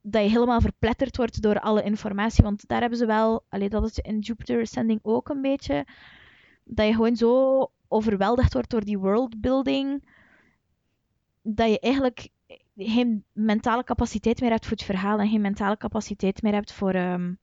dat 0.00 0.22
je 0.22 0.28
helemaal 0.28 0.60
verpletterd 0.60 1.16
wordt 1.16 1.42
door 1.42 1.60
alle 1.60 1.82
informatie. 1.82 2.44
Want 2.44 2.68
daar 2.68 2.80
hebben 2.80 2.98
ze 2.98 3.06
wel, 3.06 3.44
allee, 3.48 3.68
dat 3.68 3.84
is 3.84 3.98
in 3.98 4.18
Jupiter 4.18 4.60
Ascending 4.60 5.00
ook 5.02 5.28
een 5.28 5.42
beetje, 5.42 5.86
dat 6.64 6.86
je 6.86 6.92
gewoon 6.92 7.16
zo 7.16 7.66
overweldigd 7.88 8.52
wordt 8.52 8.70
door 8.70 8.84
die 8.84 8.98
worldbuilding, 8.98 10.08
dat 11.42 11.68
je 11.68 11.80
eigenlijk 11.80 12.28
geen 12.76 13.24
mentale 13.32 13.84
capaciteit 13.84 14.40
meer 14.40 14.50
hebt 14.50 14.66
voor 14.66 14.76
het 14.76 14.86
verhaal 14.86 15.18
en 15.18 15.28
geen 15.28 15.40
mentale 15.40 15.76
capaciteit 15.76 16.42
meer 16.42 16.52
hebt 16.52 16.72
voor. 16.72 16.94
Um... 16.94 17.38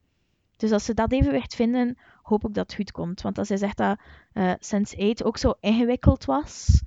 Dus 0.57 0.71
als 0.71 0.85
ze 0.85 0.93
dat 0.93 1.11
evenwicht 1.11 1.55
vinden, 1.55 1.97
hoop 2.21 2.47
ik 2.47 2.53
dat 2.53 2.65
het 2.65 2.75
goed 2.75 2.91
komt. 2.91 3.21
Want 3.21 3.37
als 3.37 3.49
hij 3.49 3.57
zegt 3.57 3.77
dat 3.77 3.99
uh, 4.33 4.53
Sense8 4.53 5.23
ook 5.23 5.37
zo 5.37 5.53
ingewikkeld 5.59 6.25
was, 6.25 6.83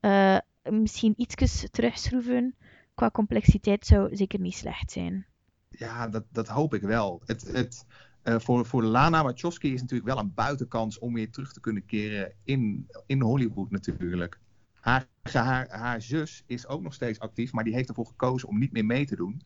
uh, 0.00 0.38
misschien 0.72 1.14
iets 1.16 1.66
terugschroeven 1.70 2.54
qua 2.94 3.10
complexiteit 3.10 3.86
zou 3.86 4.16
zeker 4.16 4.40
niet 4.40 4.54
slecht 4.54 4.90
zijn. 4.90 5.26
Ja, 5.68 6.08
dat, 6.08 6.24
dat 6.32 6.48
hoop 6.48 6.74
ik 6.74 6.82
wel. 6.82 7.22
Het, 7.24 7.42
het, 7.52 7.86
uh, 8.24 8.38
voor, 8.38 8.66
voor 8.66 8.82
Lana 8.82 9.22
Wachowski 9.22 9.72
is 9.72 9.80
natuurlijk 9.80 10.08
wel 10.08 10.18
een 10.18 10.34
buitenkans 10.34 10.98
om 10.98 11.14
weer 11.14 11.30
terug 11.30 11.52
te 11.52 11.60
kunnen 11.60 11.86
keren 11.86 12.32
in, 12.44 12.88
in 13.06 13.20
Hollywood 13.20 13.70
natuurlijk. 13.70 14.38
Haar, 14.80 15.06
haar, 15.22 15.68
haar 15.70 16.02
zus 16.02 16.44
is 16.46 16.66
ook 16.66 16.82
nog 16.82 16.94
steeds 16.94 17.20
actief, 17.20 17.52
maar 17.52 17.64
die 17.64 17.74
heeft 17.74 17.88
ervoor 17.88 18.06
gekozen 18.06 18.48
om 18.48 18.58
niet 18.58 18.72
meer 18.72 18.84
mee 18.84 19.06
te 19.06 19.16
doen. 19.16 19.42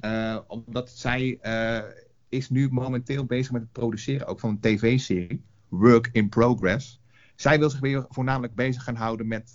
Uh, 0.00 0.38
omdat 0.46 0.90
zij 0.90 1.38
uh, 1.42 1.90
is 2.28 2.50
nu 2.50 2.68
momenteel 2.70 3.24
bezig 3.24 3.52
met 3.52 3.62
het 3.62 3.72
produceren 3.72 4.26
ook 4.26 4.40
van 4.40 4.50
een 4.50 4.60
tv-serie, 4.60 5.44
Work 5.68 6.08
in 6.12 6.28
Progress. 6.28 7.00
Zij 7.34 7.58
wil 7.58 7.70
zich 7.70 7.80
weer 7.80 8.06
voornamelijk 8.08 8.54
bezig 8.54 8.82
gaan 8.82 8.96
houden 8.96 9.26
met, 9.26 9.52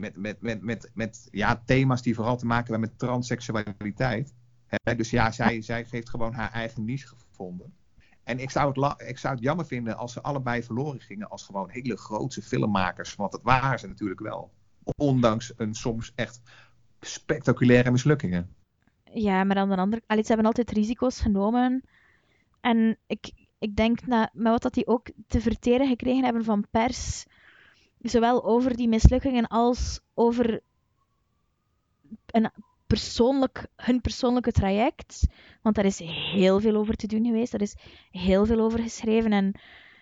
met, 0.00 0.16
met, 0.16 0.40
met, 0.40 0.62
met, 0.62 0.90
met 0.94 1.28
ja, 1.30 1.62
thema's 1.64 2.02
die 2.02 2.14
vooral 2.14 2.36
te 2.36 2.46
maken 2.46 2.70
hebben 2.70 2.88
met 2.88 2.98
transseksualiteit. 2.98 4.34
dus 4.96 5.10
ja, 5.10 5.30
zij, 5.30 5.60
zij 5.62 5.84
geeft 5.84 6.08
gewoon 6.08 6.32
haar 6.32 6.52
eigen 6.52 6.84
niche 6.84 7.06
gevonden. 7.06 7.74
En 8.22 8.38
ik 8.38 8.50
zou, 8.50 8.80
het 8.80 9.08
ik 9.08 9.18
zou 9.18 9.34
het 9.34 9.42
jammer 9.42 9.66
vinden 9.66 9.96
als 9.96 10.12
ze 10.12 10.22
allebei 10.22 10.62
verloren 10.62 11.00
gingen 11.00 11.28
als 11.28 11.44
gewoon 11.44 11.70
hele 11.70 11.96
grootse 11.96 12.42
filmmakers. 12.42 13.14
Want 13.14 13.32
dat 13.32 13.42
waren 13.42 13.78
ze 13.78 13.86
natuurlijk 13.86 14.20
wel. 14.20 14.52
Ondanks 14.96 15.52
een 15.56 15.74
soms 15.74 16.12
echt 16.14 16.40
spectaculaire 17.00 17.90
mislukkingen. 17.90 18.54
Ja, 19.12 19.44
maar 19.44 19.56
aan 19.56 19.68
de 19.68 19.76
andere 19.76 20.02
kant, 20.06 20.20
ze 20.20 20.26
hebben 20.26 20.46
altijd 20.46 20.70
risico's 20.70 21.20
genomen. 21.20 21.82
En 22.60 22.98
ik, 23.06 23.32
ik 23.58 23.76
denk, 23.76 24.06
na, 24.06 24.30
met 24.32 24.52
wat 24.52 24.62
dat 24.62 24.74
die 24.74 24.86
ook 24.86 25.10
te 25.26 25.40
verteren 25.40 25.88
gekregen 25.88 26.24
hebben 26.24 26.44
van 26.44 26.66
pers, 26.70 27.26
zowel 28.00 28.44
over 28.44 28.76
die 28.76 28.88
mislukkingen 28.88 29.46
als 29.46 30.00
over 30.14 30.60
een 32.26 32.50
persoonlijk, 32.86 33.66
hun 33.76 34.00
persoonlijke 34.00 34.52
traject. 34.52 35.26
Want 35.62 35.74
daar 35.74 35.84
is 35.84 35.98
heel 36.32 36.60
veel 36.60 36.76
over 36.76 36.94
te 36.94 37.06
doen 37.06 37.24
geweest. 37.24 37.52
Daar 37.52 37.60
is 37.60 37.76
heel 38.10 38.46
veel 38.46 38.60
over 38.60 38.78
geschreven. 38.78 39.32
En 39.32 39.60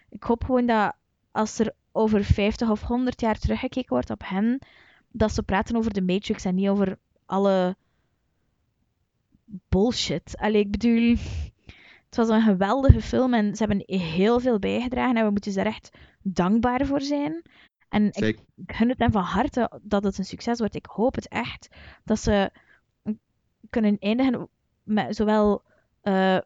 ik 0.09 0.23
hoop 0.23 0.45
gewoon 0.45 0.67
dat 0.67 0.95
als 1.31 1.59
er 1.59 1.75
over 1.93 2.25
50 2.25 2.71
of 2.71 2.83
100 2.83 3.21
jaar 3.21 3.39
teruggekeken 3.39 3.89
wordt 3.89 4.11
op 4.11 4.23
hen, 4.25 4.59
dat 5.11 5.33
ze 5.33 5.43
praten 5.43 5.77
over 5.77 5.93
de 5.93 6.03
Matrix 6.03 6.45
en 6.45 6.55
niet 6.55 6.69
over 6.69 6.99
alle 7.27 7.77
bullshit. 9.45 10.37
Allee, 10.37 10.61
ik 10.61 10.71
bedoel, 10.71 11.17
het 12.07 12.17
was 12.17 12.29
een 12.29 12.43
geweldige 12.43 13.01
film 13.01 13.35
en 13.35 13.57
ze 13.57 13.65
hebben 13.65 13.99
heel 13.99 14.41
veel 14.41 14.59
bijgedragen 14.59 15.17
en 15.17 15.25
we 15.25 15.31
moeten 15.31 15.53
ze 15.53 15.61
er 15.61 15.67
echt 15.67 15.91
dankbaar 16.23 16.87
voor 16.87 17.01
zijn. 17.01 17.43
En 17.89 18.07
ik, 18.13 18.39
ik 18.57 18.73
gun 18.73 18.89
het 18.89 18.99
hen 18.99 19.13
van 19.13 19.23
harte 19.23 19.81
dat 19.83 20.05
het 20.05 20.19
een 20.19 20.25
succes 20.25 20.59
wordt. 20.59 20.75
Ik 20.75 20.87
hoop 20.87 21.15
het 21.15 21.29
echt 21.29 21.69
dat 22.05 22.19
ze 22.19 22.51
kunnen 23.71 23.99
eindigen 23.99 24.49
met 24.83 25.17
zowel 25.17 25.63
uh, 26.03 26.39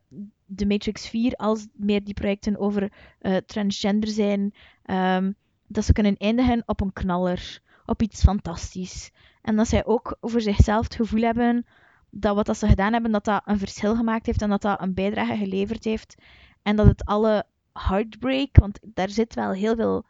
de 0.46 0.66
Matrix 0.66 1.08
4 1.08 1.34
als 1.34 1.66
meer 1.72 2.04
die 2.04 2.14
projecten 2.14 2.58
over 2.58 2.92
uh, 3.20 3.36
transgender 3.36 4.08
zijn. 4.08 4.54
Um, 4.84 5.34
dat 5.66 5.84
ze 5.84 5.92
kunnen 5.92 6.16
eindigen 6.16 6.62
op 6.66 6.80
een 6.80 6.92
knaller, 6.92 7.60
op 7.86 8.02
iets 8.02 8.22
fantastisch. 8.22 9.10
En 9.42 9.56
dat 9.56 9.68
zij 9.68 9.84
ook 9.84 10.16
voor 10.20 10.40
zichzelf 10.40 10.84
het 10.84 10.94
gevoel 10.94 11.20
hebben 11.20 11.66
dat 12.10 12.34
wat 12.34 12.46
dat 12.46 12.56
ze 12.56 12.66
gedaan 12.66 12.92
hebben, 12.92 13.12
dat 13.12 13.24
dat 13.24 13.42
een 13.44 13.58
verschil 13.58 13.96
gemaakt 13.96 14.26
heeft 14.26 14.42
en 14.42 14.48
dat 14.48 14.62
dat 14.62 14.80
een 14.80 14.94
bijdrage 14.94 15.36
geleverd 15.36 15.84
heeft. 15.84 16.14
En 16.62 16.76
dat 16.76 16.86
het 16.86 17.04
alle 17.04 17.44
heartbreak, 17.72 18.56
want 18.58 18.78
daar 18.82 19.08
zit 19.08 19.34
wel 19.34 19.52
heel 19.52 19.74
veel 19.76 20.06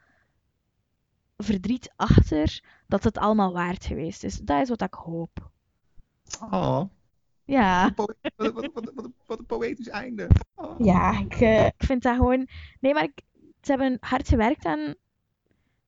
verdriet 1.37 1.93
achter, 1.97 2.61
dat 2.87 3.05
het 3.05 3.19
allemaal 3.19 3.53
waard 3.53 3.85
geweest 3.85 4.25
is. 4.25 4.39
Dat 4.39 4.63
is 4.63 4.69
wat 4.69 4.83
ik 4.83 4.95
hoop. 4.95 5.51
Oh. 6.41 6.83
Ja. 7.45 7.93
Wat, 7.97 8.15
wat, 8.37 8.71
wat, 8.73 9.11
wat, 9.27 9.39
een 9.39 9.47
poëtisch 9.47 9.89
einde. 9.89 10.29
Oh. 10.55 10.79
Ja, 10.79 11.19
ik, 11.19 11.41
uh, 11.41 11.67
ik 11.67 11.75
vind 11.85 12.03
dat 12.03 12.17
gewoon... 12.17 12.49
Nee, 12.81 12.95
maar 12.95 13.03
ik, 13.03 13.23
ze 13.61 13.71
hebben 13.71 13.97
hard 14.01 14.29
gewerkt 14.29 14.65
en 14.65 14.97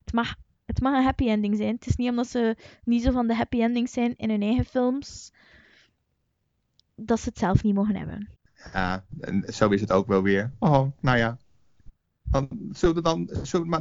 het 0.03 0.13
mag, 0.13 0.35
het 0.65 0.81
mag 0.81 0.93
een 0.93 1.03
happy 1.03 1.29
ending 1.29 1.57
zijn. 1.57 1.75
Het 1.75 1.87
is 1.87 1.95
niet 1.95 2.09
omdat 2.09 2.27
ze 2.27 2.57
niet 2.83 3.03
zo 3.03 3.11
van 3.11 3.27
de 3.27 3.35
happy 3.35 3.61
endings 3.61 3.91
zijn 3.91 4.15
in 4.15 4.29
hun 4.29 4.41
eigen 4.41 4.65
films, 4.65 5.33
dat 6.95 7.19
ze 7.19 7.29
het 7.29 7.37
zelf 7.37 7.63
niet 7.63 7.75
mogen 7.75 7.95
hebben. 7.95 8.29
Ja, 8.73 9.05
en 9.19 9.53
zo 9.53 9.69
is 9.69 9.81
het 9.81 9.91
ook 9.91 10.07
wel 10.07 10.21
weer. 10.21 10.51
Oh, 10.59 10.87
nou 10.99 11.17
ja. 11.17 11.37
Dan, 12.31 12.49
zullen, 12.71 12.95
we 12.95 13.01
dan, 13.01 13.29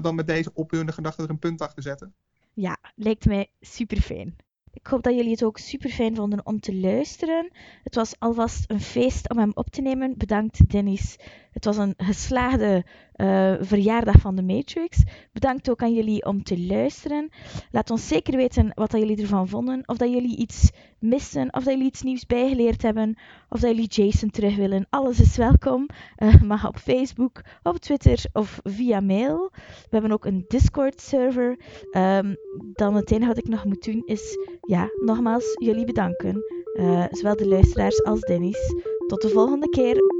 dan 0.02 0.14
met 0.14 0.26
deze 0.26 0.50
opbeurende 0.54 0.92
gedachte 0.92 1.22
er 1.22 1.30
een 1.30 1.38
punt 1.38 1.60
achter 1.60 1.82
zetten? 1.82 2.14
Ja, 2.52 2.78
lijkt 2.94 3.24
mij 3.24 3.50
super 3.60 4.00
fijn. 4.00 4.36
Ik 4.72 4.86
hoop 4.86 5.02
dat 5.02 5.14
jullie 5.14 5.30
het 5.30 5.44
ook 5.44 5.58
super 5.58 5.90
fijn 5.90 6.16
vonden 6.16 6.46
om 6.46 6.60
te 6.60 6.74
luisteren. 6.74 7.50
Het 7.82 7.94
was 7.94 8.14
alvast 8.18 8.70
een 8.70 8.80
feest 8.80 9.30
om 9.30 9.38
hem 9.38 9.50
op 9.54 9.70
te 9.70 9.82
nemen. 9.82 10.16
Bedankt 10.16 10.70
Dennis 10.70 11.16
Het 11.54 11.64
was 11.64 11.76
een 11.76 11.94
geslaagde 11.96 12.84
uh, 13.16 13.54
verjaardag 13.60 14.20
van 14.20 14.36
de 14.36 14.42
Matrix. 14.42 15.02
Bedankt 15.32 15.70
ook 15.70 15.82
aan 15.82 15.94
jullie 15.94 16.24
om 16.24 16.42
te 16.42 16.60
luisteren. 16.60 17.30
Laat 17.70 17.90
ons 17.90 18.08
zeker 18.08 18.36
weten 18.36 18.72
wat 18.74 18.90
dat 18.90 19.00
jullie 19.00 19.20
ervan 19.20 19.48
vonden. 19.48 19.82
Of 19.86 19.96
dat 19.96 20.12
jullie 20.12 20.36
iets 20.36 20.70
missen, 20.98 21.54
of 21.54 21.64
dat 21.64 21.72
jullie 21.72 21.88
iets 21.88 22.02
nieuws 22.02 22.26
bijgeleerd 22.26 22.82
hebben, 22.82 23.16
of 23.48 23.60
dat 23.60 23.70
jullie 23.70 23.88
Jason 23.88 24.30
terug 24.30 24.56
willen. 24.56 24.86
Alles 24.90 25.20
is 25.20 25.36
welkom. 25.36 25.86
Uh, 26.18 26.42
mag 26.42 26.68
op 26.68 26.76
Facebook, 26.76 27.40
op 27.62 27.76
Twitter 27.76 28.24
of 28.32 28.60
via 28.62 29.00
mail. 29.00 29.50
We 29.54 29.88
hebben 29.90 30.12
ook 30.12 30.24
een 30.24 30.44
Discord-server. 30.48 31.58
Um, 31.92 32.36
dan 32.72 32.94
het 32.94 33.10
enige 33.10 33.26
wat 33.26 33.38
ik 33.38 33.48
nog 33.48 33.64
moet 33.64 33.84
doen 33.84 34.02
is, 34.04 34.38
ja, 34.60 34.88
nogmaals 35.04 35.44
jullie 35.58 35.84
bedanken. 35.84 36.42
Uh, 36.74 37.04
zowel 37.10 37.36
de 37.36 37.48
luisteraars 37.48 38.04
als 38.04 38.20
Dennis. 38.20 38.74
Tot 39.06 39.22
de 39.22 39.28
volgende 39.28 39.68
keer. 39.68 40.13